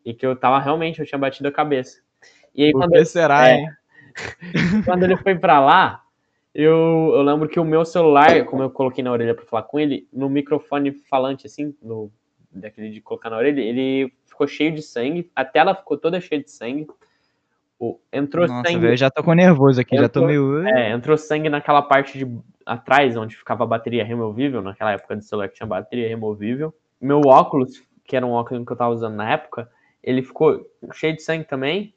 [0.05, 1.97] E que eu tava realmente, eu tinha batido a cabeça.
[2.53, 3.55] E aí Por quando, que será, é.
[3.55, 3.67] hein?
[4.85, 6.02] quando ele foi pra lá,
[6.53, 9.79] eu, eu lembro que o meu celular, como eu coloquei na orelha pra falar com
[9.79, 12.11] ele, no microfone falante, assim, no,
[12.51, 16.41] daquele de colocar na orelha, ele ficou cheio de sangue, a tela ficou toda cheia
[16.43, 16.87] de sangue.
[18.11, 18.79] Entrou Nossa, sangue.
[18.79, 19.97] velho, eu já tô com nervoso aqui.
[19.97, 20.67] Já tô Eu tô- meio.
[20.67, 25.21] É, entrou sangue naquela parte de atrás, onde ficava a bateria removível, naquela época do
[25.21, 26.73] celular que tinha bateria removível.
[27.01, 29.69] Meu óculos, que era um óculos que eu tava usando na época,
[30.01, 31.93] ele ficou cheio de sangue também.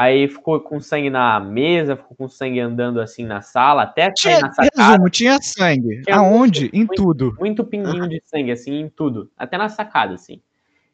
[0.00, 4.38] Aí ficou com sangue na mesa, ficou com sangue andando assim na sala, até Tinha,
[4.38, 4.90] na sacada.
[4.90, 6.02] resumo, tinha sangue.
[6.02, 6.70] Tinha Aonde?
[6.72, 6.94] Em muito.
[6.94, 7.34] tudo.
[7.36, 9.28] Muito pinguinho de sangue, assim, em tudo.
[9.36, 10.40] Até na sacada, assim.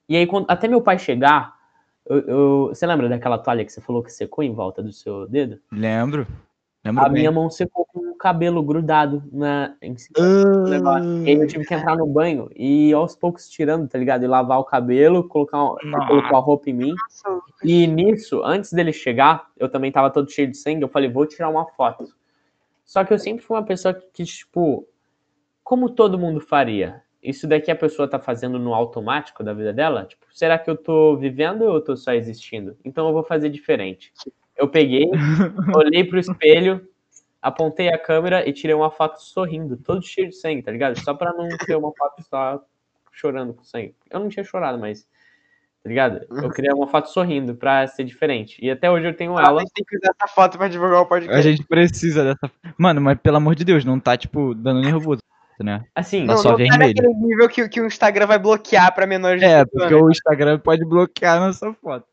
[0.08, 1.52] E aí, quando- até meu pai chegar,
[2.08, 5.28] eu- eu- você lembra daquela toalha que você falou que secou em volta do seu
[5.28, 5.58] dedo?
[5.70, 6.26] Lembro.
[6.84, 7.20] Lembro A bem.
[7.20, 11.24] minha mão secou com o cabelo grudado na, em cima do negócio.
[11.24, 14.22] E aí eu tive que entrar no banho e aos poucos tirando, tá ligado?
[14.24, 15.58] E lavar o cabelo, colocar,
[16.06, 16.94] colocar a roupa em mim.
[17.62, 20.82] E nisso, antes dele chegar, eu também tava todo cheio de sangue.
[20.82, 22.04] Eu falei, vou tirar uma foto.
[22.84, 24.86] Só que eu sempre fui uma pessoa que, que, tipo,
[25.62, 27.02] como todo mundo faria?
[27.22, 30.04] Isso daqui a pessoa tá fazendo no automático da vida dela?
[30.04, 32.76] Tipo, será que eu tô vivendo ou eu tô só existindo?
[32.84, 34.12] Então eu vou fazer diferente.
[34.56, 35.06] Eu peguei,
[35.76, 36.86] olhei pro espelho,
[37.42, 40.98] apontei a câmera e tirei uma foto sorrindo, todo cheio de sangue, tá ligado?
[41.00, 42.62] Só pra não ter uma foto só
[43.12, 43.94] chorando com sangue.
[44.10, 45.02] Eu não tinha chorado, mas,
[45.82, 46.24] tá ligado?
[46.30, 48.56] Eu queria uma foto sorrindo pra ser diferente.
[48.64, 49.60] E até hoje eu tenho A ela.
[49.60, 51.42] gente tem que usar essa foto pra divulgar o A podcast.
[51.42, 52.50] gente precisa dessa.
[52.78, 55.20] Mano, mas pelo amor de Deus, não tá, tipo, dando nervoso,
[55.60, 55.84] né?
[55.94, 56.94] Assim, Tá não, só não tá vermelho.
[56.96, 60.06] naquele nível que, que o Instagram vai bloquear pra menores de É, 18 porque anos.
[60.06, 62.06] o Instagram pode bloquear a nossa foto.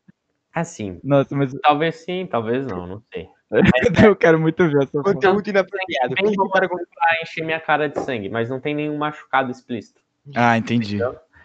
[0.54, 3.28] Assim, Nossa, mas talvez sim, talvez não, não sei.
[4.06, 5.14] eu quero muito ver essa foto.
[5.14, 6.14] Conteúdo inapropriado.
[6.14, 6.78] Bem Clique bom para pra
[7.22, 10.00] encher minha cara de sangue, mas não tem nenhum machucado explícito.
[10.34, 10.98] Ah, entendi.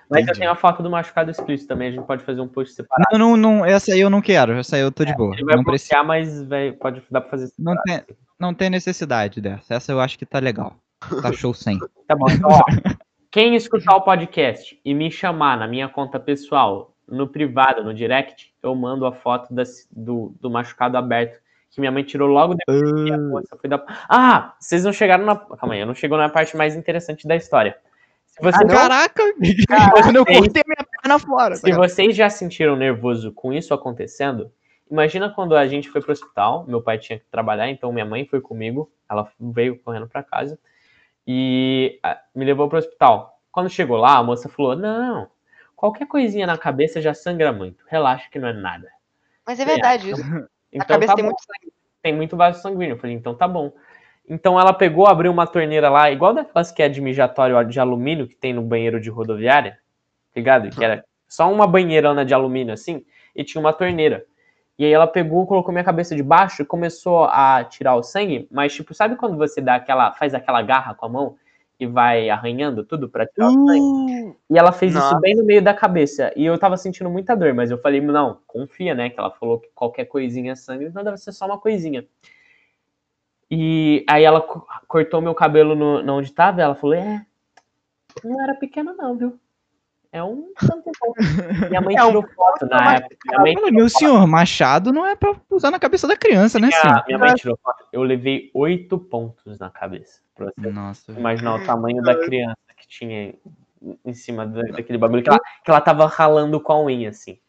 [0.09, 0.39] Mas eu Entendi.
[0.39, 3.09] tenho a foto do machucado explícito também, a gente pode fazer um post separado.
[3.11, 4.53] Não, não, não, essa aí eu não quero.
[4.53, 5.33] Essa aí eu tô de boa.
[5.35, 5.95] Ele vai Não precisa.
[5.95, 8.01] bloquear, mas vai, pode dar pra fazer Não tem,
[8.39, 9.75] não tem necessidade dessa.
[9.75, 10.75] Essa eu acho que tá legal.
[11.21, 11.79] Tá show 100.
[12.07, 12.63] Tá bom, então, ó.
[13.29, 18.53] Quem escutar o podcast e me chamar na minha conta pessoal, no privado, no direct,
[18.61, 21.39] eu mando a foto das- do, do machucado aberto,
[21.71, 23.83] que minha mãe tirou logo depois que a moça foi dar.
[24.09, 25.35] Ah, vocês não chegaram na.
[25.35, 27.77] Calma aí, eu não chegou na parte mais interessante da história.
[28.25, 28.75] Se vocês, não?
[28.75, 29.23] Caraca!
[30.01, 31.55] Quando eu cortei minha perna fora.
[31.55, 34.51] se vocês já sentiram nervoso com isso acontecendo,
[34.89, 38.25] Imagina quando a gente foi pro hospital, meu pai tinha que trabalhar, então minha mãe
[38.25, 40.57] foi comigo, ela veio correndo pra casa
[41.25, 43.37] e ah, me levou pro hospital.
[43.51, 45.27] Quando chegou lá, a moça falou: Não,
[45.77, 48.89] qualquer coisinha na cabeça já sangra muito, relaxa que não é nada.
[49.45, 50.21] Mas é verdade isso.
[50.69, 51.29] Então, a cabeça tá tem bom.
[51.29, 51.73] muito sangue.
[52.03, 52.93] tem muito vaso sanguíneo.
[52.95, 53.71] Eu falei, então tá bom.
[54.27, 58.27] Então ela pegou, abriu uma torneira lá, igual daquelas que é de mijatório de alumínio
[58.27, 59.79] que tem no banheiro de rodoviária,
[60.35, 60.69] ligado?
[60.69, 64.25] Que era só uma banheirona de alumínio assim, e tinha uma torneira.
[64.77, 68.73] E aí ela pegou, colocou minha cabeça debaixo e começou a tirar o sangue, mas
[68.73, 71.37] tipo, sabe quando você dá aquela, faz aquela garra com a mão
[71.79, 73.79] e vai arranhando tudo pra tirar o sangue?
[73.79, 75.07] Uh, E ela fez Nossa.
[75.07, 76.31] isso bem no meio da cabeça.
[76.35, 79.09] E eu tava sentindo muita dor, mas eu falei, não, confia, né?
[79.09, 82.05] Que ela falou que qualquer coisinha é sangue, então deve ser só uma coisinha.
[83.49, 87.25] E aí ela co- cortou meu cabelo no, no onde tava, e ela falou, é,
[88.23, 89.39] não era pequeno não, viu?
[90.11, 91.13] É um tanto bom.
[91.69, 93.17] Minha mãe É um tirou foto na época.
[93.25, 96.67] Minha mãe, Fala, meu senhor, machado não é pra usar na cabeça da criança, né,
[96.67, 97.03] minha, senhor?
[97.05, 97.85] minha mãe tirou foto.
[97.91, 100.21] Eu levei oito pontos na cabeça.
[100.35, 101.11] Pra você Nossa.
[101.11, 103.33] imaginar o tamanho da criança que tinha
[104.05, 107.39] em cima da- daquele bagulho que ela, que ela tava ralando com a unha, assim.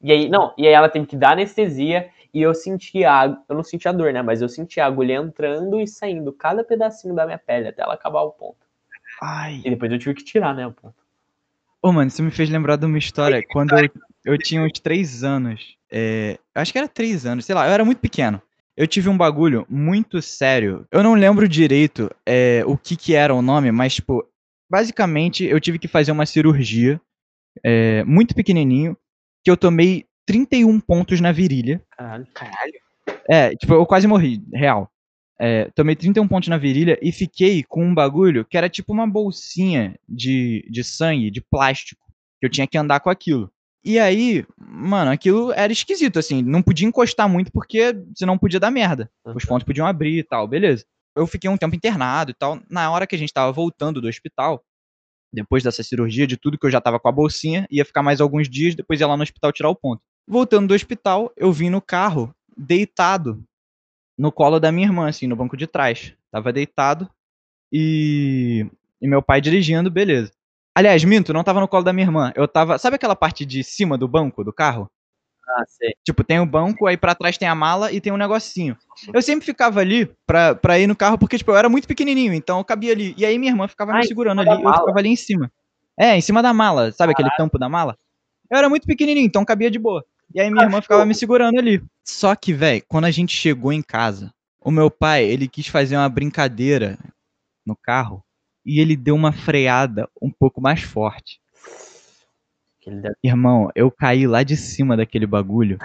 [0.00, 3.54] E aí, não, e aí ela teve que dar anestesia e eu sentia, a, eu
[3.54, 4.20] não sentia dor, né?
[4.20, 7.94] Mas eu sentia a agulha entrando e saindo cada pedacinho da minha pele até ela
[7.94, 8.66] acabar o ponto.
[9.22, 9.62] Ai.
[9.64, 11.03] E depois eu tive que tirar, né, o ponto.
[11.84, 13.44] Ô, mano, isso me fez lembrar de uma história.
[13.46, 13.90] Quando eu,
[14.24, 15.76] eu tinha uns três anos.
[15.92, 18.40] É, acho que era três anos, sei lá, eu era muito pequeno.
[18.74, 20.86] Eu tive um bagulho muito sério.
[20.90, 24.26] Eu não lembro direito é, o que que era o nome, mas, tipo,
[24.70, 26.98] basicamente eu tive que fazer uma cirurgia
[27.62, 28.96] é, muito pequenininho,
[29.44, 31.82] que eu tomei 31 pontos na virilha.
[31.94, 32.26] Caralho.
[32.32, 32.80] caralho.
[33.28, 34.90] É, tipo, eu quase morri, real.
[35.46, 39.06] É, tomei 31 pontos na virilha e fiquei com um bagulho que era tipo uma
[39.06, 42.02] bolsinha de, de sangue, de plástico,
[42.40, 43.52] que eu tinha que andar com aquilo.
[43.84, 48.70] E aí, mano, aquilo era esquisito, assim, não podia encostar muito porque senão podia dar
[48.70, 49.10] merda.
[49.22, 50.86] Os pontos podiam abrir e tal, beleza.
[51.14, 52.58] Eu fiquei um tempo internado e tal.
[52.70, 54.64] Na hora que a gente tava voltando do hospital,
[55.30, 58.18] depois dessa cirurgia, de tudo que eu já tava com a bolsinha, ia ficar mais
[58.18, 60.00] alguns dias, depois ia lá no hospital tirar o ponto.
[60.26, 63.44] Voltando do hospital, eu vim no carro, deitado,
[64.16, 66.12] no colo da minha irmã, assim, no banco de trás.
[66.30, 67.08] Tava deitado
[67.72, 68.66] e,
[69.00, 70.32] e meu pai dirigindo, beleza.
[70.74, 72.32] Aliás, minto, não tava no colo da minha irmã.
[72.34, 72.78] Eu tava.
[72.78, 74.90] Sabe aquela parte de cima do banco do carro?
[75.48, 75.94] Ah, sei.
[76.02, 78.76] Tipo, tem o banco, aí pra trás tem a mala e tem um negocinho.
[79.12, 82.32] Eu sempre ficava ali pra, pra ir no carro, porque, tipo, eu era muito pequenininho,
[82.32, 83.14] então eu cabia ali.
[83.16, 85.52] E aí minha irmã ficava Ah, me segurando ali, eu ficava ali em cima.
[85.98, 87.96] É, em cima da mala, sabe aquele tampo da mala?
[88.50, 90.04] Eu era muito pequenininho, então cabia de boa.
[90.34, 91.82] E aí minha irmã ficava me segurando ali.
[92.04, 95.96] Só que, velho, quando a gente chegou em casa, o meu pai, ele quis fazer
[95.96, 96.98] uma brincadeira
[97.64, 98.22] no carro
[98.66, 101.40] e ele deu uma freada um pouco mais forte.
[102.86, 105.78] Deve- Irmão, eu caí lá de cima daquele bagulho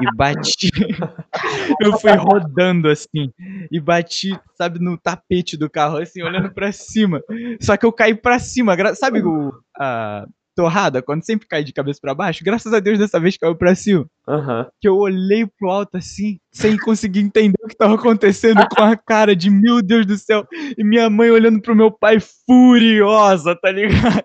[0.00, 0.70] e bati.
[1.80, 3.30] eu fui rodando assim
[3.70, 7.20] e bati, sabe, no tapete do carro, assim, olhando pra cima.
[7.60, 12.00] Só que eu caí pra cima, sabe o, a torrada, quando sempre cai de cabeça
[12.00, 12.44] pra baixo?
[12.44, 14.06] Graças a Deus dessa vez caiu pra cima.
[14.28, 14.68] Aham.
[14.80, 18.96] Que eu olhei pro alto assim, sem conseguir entender o que tava acontecendo, com a
[18.96, 20.46] cara de meu Deus do céu,
[20.76, 24.22] e minha mãe olhando pro meu pai furiosa, tá ligado?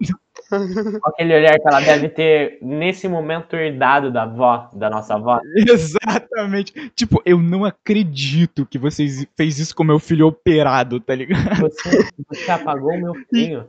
[1.04, 5.40] Aquele olhar que ela deve ter, nesse momento, herdado da avó, da nossa avó.
[5.56, 6.92] Exatamente.
[6.96, 11.62] Tipo, eu não acredito que vocês fez isso com meu filho operado, tá ligado?
[11.62, 13.68] Você, você apagou o meu filho.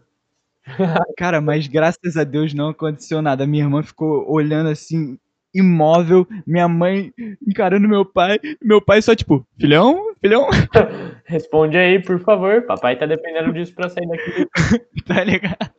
[1.16, 3.46] Cara, mas graças a Deus não aconteceu nada.
[3.46, 5.18] Minha irmã ficou olhando assim,
[5.54, 7.12] imóvel, minha mãe
[7.46, 10.48] encarando meu pai, meu pai só tipo, filhão, filhão,
[11.24, 12.62] Responde aí, por favor.
[12.62, 14.48] Papai tá dependendo disso pra sair daqui.
[15.06, 15.70] tá ligado?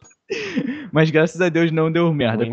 [0.92, 2.46] Mas graças a Deus não deu merda.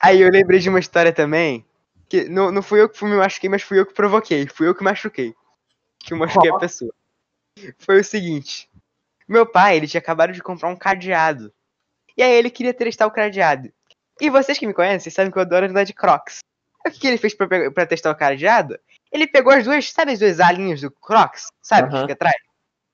[0.00, 1.64] Aí eu lembrei de uma história também,
[2.08, 4.46] que não, não fui eu que fui me machuquei, mas fui eu que provoquei.
[4.46, 5.34] Fui eu que machuquei.
[5.98, 6.92] Que eu machuquei a pessoa.
[7.78, 8.68] Foi o seguinte.
[9.26, 11.52] Meu pai, ele tinha acabado de comprar um cadeado.
[12.16, 13.72] E aí ele queria testar o cadeado.
[14.20, 16.38] E vocês que me conhecem sabem que eu adoro andar de crocs.
[16.86, 18.78] O que, que ele fez pra, testar o cadeado?
[19.10, 21.46] Ele pegou as duas, sabe as duas alinhas do crocs?
[21.62, 22.02] Sabe, que Aham.
[22.02, 22.36] fica atrás?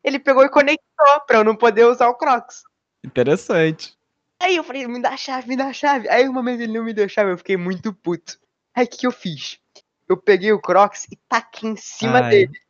[0.03, 2.63] Ele pegou e conectou pra eu não poder usar o crocs.
[3.05, 3.95] Interessante.
[4.41, 6.09] Aí eu falei, me dá a chave, me dá a chave.
[6.09, 8.39] Aí uma vez ele não me deu a chave, eu fiquei muito puto.
[8.75, 9.59] Aí o que, que eu fiz?
[10.09, 12.31] Eu peguei o Crocs e taquei em cima Ai.
[12.31, 12.61] dele.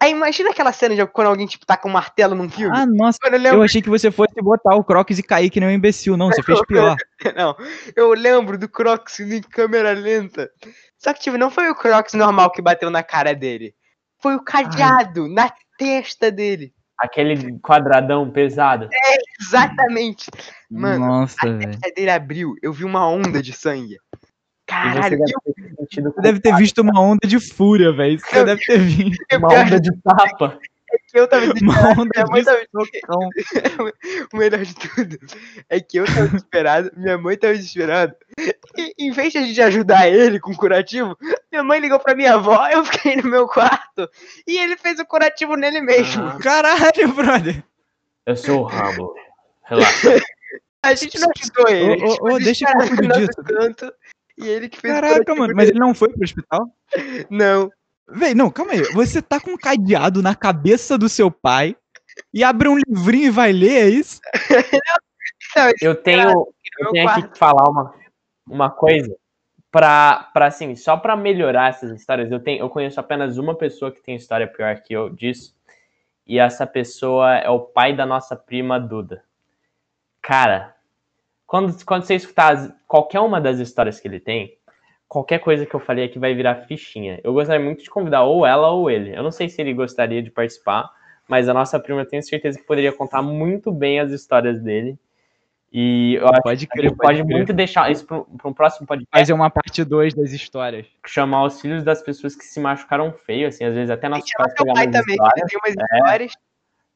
[0.00, 2.76] Aí imagina aquela cena de quando alguém, tipo, taca um martelo num filme.
[2.76, 5.60] Ah, nossa, eu lembro, eu achei que você fosse botar o Crocs e cair que
[5.60, 6.16] nem um imbecil.
[6.16, 6.96] Não, você fez pior.
[7.36, 7.56] não,
[7.94, 10.50] eu lembro do Crocs em câmera lenta.
[10.98, 13.74] Só que, tipo, não foi o Crocs normal que bateu na cara dele.
[14.20, 16.72] Foi o cadeado na testa dele.
[16.98, 18.88] Aquele quadradão pesado.
[19.40, 20.30] Exatamente.
[20.70, 21.36] Mano, Nossa.
[21.42, 23.98] A testa dele abriu, eu vi uma onda de sangue.
[24.66, 25.34] Caralho, deve e
[25.82, 28.18] o ter Você deve ter visto uma onda de fúria, velho.
[28.18, 30.58] Você Eu- deve ter visto uma onda de tapa.
[31.10, 32.00] que eu tava uma desesperado.
[32.00, 33.28] onda Minha mãe tava socão.
[34.32, 35.18] O melhor de tudo
[35.68, 38.16] é que eu tava desesperado, minha mãe tava desesperada.
[38.76, 41.16] E em vez de a gente ajudar ele com o curativo,
[41.52, 44.08] minha mãe ligou pra minha avó, eu fiquei no meu quarto
[44.46, 46.24] e ele fez o curativo nele mesmo.
[46.24, 46.38] Ah.
[46.42, 47.62] Caralho, brother.
[48.26, 49.14] Eu sou o Rambo.
[49.64, 50.20] Relaxa.
[50.82, 52.02] A gente não ajudou ele.
[52.04, 53.92] Ô, ô, ficou ô, deixa eu desesperado concluir disso.
[54.36, 55.54] E ele que fez o Caraca, mano.
[55.54, 56.66] Mas ele não foi pro hospital?
[57.30, 57.70] Não.
[58.06, 58.82] Véi, não, calma aí.
[58.92, 61.74] Você tá com um cadeado na cabeça do seu pai
[62.34, 64.20] e abre um livrinho e vai ler, é isso?
[65.80, 66.30] Eu tenho,
[66.80, 67.94] eu tenho aqui que falar uma,
[68.46, 69.14] uma coisa
[69.70, 72.30] pra, pra, assim, só pra melhorar essas histórias.
[72.30, 75.54] Eu, tenho, eu conheço apenas uma pessoa que tem história pior que eu disso.
[76.26, 79.22] E essa pessoa é o pai da nossa prima Duda.
[80.20, 80.73] Cara,
[81.46, 84.56] quando, quando você escutar as- qualquer uma das histórias que ele tem,
[85.08, 87.20] qualquer coisa que eu falei aqui vai virar fichinha.
[87.22, 89.14] Eu gostaria muito de convidar ou ela ou ele.
[89.16, 90.90] Eu não sei se ele gostaria de participar,
[91.28, 94.98] mas a nossa prima eu tenho certeza que poderia contar muito bem as histórias dele.
[95.76, 97.36] E eu acho Pode que crer, gente pode pode crer.
[97.36, 98.18] muito deixar isso para
[98.48, 100.86] um próximo podcast, Fazer uma parte 2 das histórias.
[101.04, 104.20] chamar os filhos das pessoas que se machucaram feio, assim, às vezes até pegar
[104.72, 106.32] pai também, que tem umas histórias.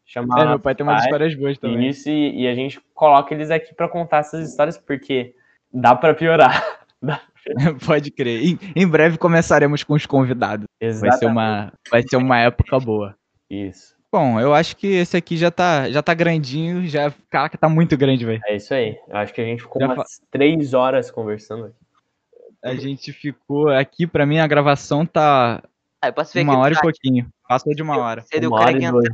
[0.08, 1.88] Chamar É, meu pai tem umas histórias boas também.
[1.88, 5.34] isso e, e a gente coloca eles aqui para contar essas histórias, porque
[5.72, 6.80] dá para piorar.
[7.86, 8.42] Pode crer.
[8.44, 10.66] Em, em breve começaremos com os convidados.
[11.00, 13.14] Vai ser uma, vai ser uma época boa.
[13.48, 13.96] Isso.
[14.10, 17.96] Bom, eu acho que esse aqui já tá, já tá grandinho, já, caraca, tá muito
[17.96, 18.40] grande, velho.
[18.46, 18.98] É isso aí.
[19.06, 21.76] Eu acho que a gente ficou Já umas três horas conversando aqui.
[22.64, 25.62] A gente ficou aqui, pra mim a gravação tá
[26.02, 27.28] Ah, eu posso ver uma hora e pouquinho.
[27.48, 28.22] Passou de uma hora.
[28.22, 29.08] Você deu Uma cara hora que e entra- dois.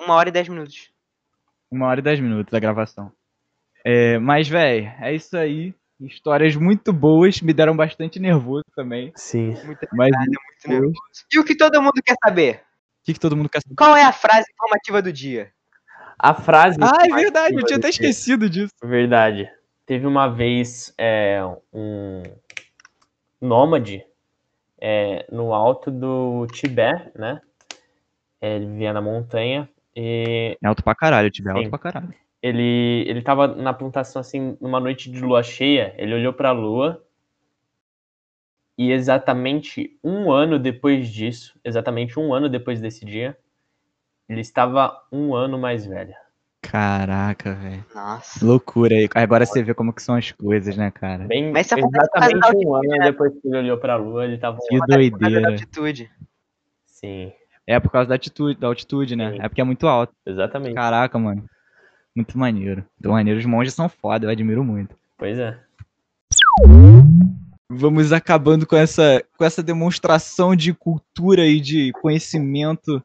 [0.00, 0.90] Uma hora e dez minutos.
[1.70, 3.12] Uma hora e dez minutos a gravação.
[3.84, 5.74] É, mas, velho, é isso aí.
[6.00, 9.12] Histórias muito boas, me deram bastante nervoso também.
[9.14, 9.54] Sim.
[9.64, 11.00] Muita Mas muito depois, o nervoso.
[11.32, 12.64] E o que todo mundo quer saber?
[13.04, 13.74] que, que todo mundo quer saber?
[13.76, 15.52] Qual é a frase informativa do dia?
[16.18, 16.78] A frase.
[16.80, 18.72] Ah, é verdade, eu tinha até esquecido disso.
[18.82, 19.50] Verdade.
[19.84, 21.40] Teve uma vez é,
[21.72, 22.22] um
[23.40, 24.04] nômade
[24.80, 27.40] é, no alto do Tibete, né?
[28.40, 31.70] É, Ele vivia na montanha e É alto pra caralho, tiver alto Sim.
[31.70, 32.14] pra caralho.
[32.42, 37.04] ele, ele tava na plantação assim, numa noite de lua cheia, ele olhou pra lua
[38.76, 43.36] e exatamente um ano depois disso, exatamente um ano depois desse dia,
[44.28, 46.14] ele estava um ano mais velho.
[46.62, 47.84] Caraca, velho.
[47.94, 48.44] Nossa.
[48.44, 49.08] Loucura aí.
[49.14, 51.24] Agora você vê como que são as coisas, né, cara?
[51.24, 54.66] Bem, Mas causa exatamente um ano depois que ele olhou pra lua, ele tava um
[54.66, 55.48] Que doideira.
[55.50, 56.10] altitude.
[56.86, 57.32] Sim,
[57.66, 59.32] É por causa da altitude, da altitude, né?
[59.32, 59.38] Sim.
[59.40, 60.12] É porque é muito alto.
[60.26, 60.74] exatamente.
[60.74, 61.44] Caraca, mano.
[62.14, 62.84] Muito maneiro.
[62.98, 63.38] Muito maneiro.
[63.40, 64.94] Os monges são foda, eu admiro muito.
[65.16, 65.58] Pois é.
[67.70, 73.02] Vamos acabando com essa, com essa demonstração de cultura e de conhecimento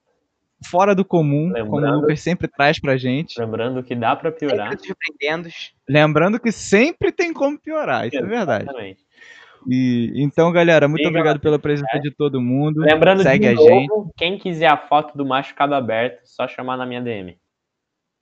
[0.65, 3.39] fora do comum, como o Lembrando- Lucas sempre traz pra gente.
[3.39, 4.75] Lembrando que dá pra piorar.
[5.87, 8.63] Lembrando que sempre tem como piorar, isso é verdade.
[8.65, 9.06] Exatamente.
[9.69, 12.79] E, então, galera, muito Siga obrigado pela presença de todo mundo.
[12.81, 14.13] Lembrando Segue de a novo, gente.
[14.15, 17.37] quem quiser a foto do machucado aberto, só chamar na minha DM.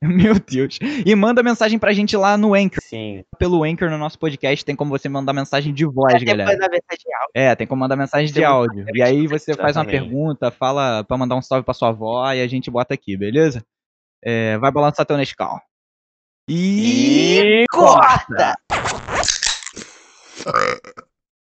[0.04, 0.78] Meu Deus.
[1.06, 2.82] E manda mensagem pra gente lá no Anchor.
[2.82, 6.50] Sim, Pelo Anchor no nosso podcast tem como você mandar mensagem de voz, Até galera.
[6.50, 7.32] mensagem áudio.
[7.34, 8.86] É, tem como mandar mensagem de é áudio.
[8.94, 12.42] E aí você faz uma pergunta, fala pra mandar um salve pra sua avó e
[12.42, 13.64] a gente bota aqui, beleza?
[14.24, 15.60] É, vai balançar teu Nescau.
[16.50, 17.40] E...
[17.40, 18.56] E Corta!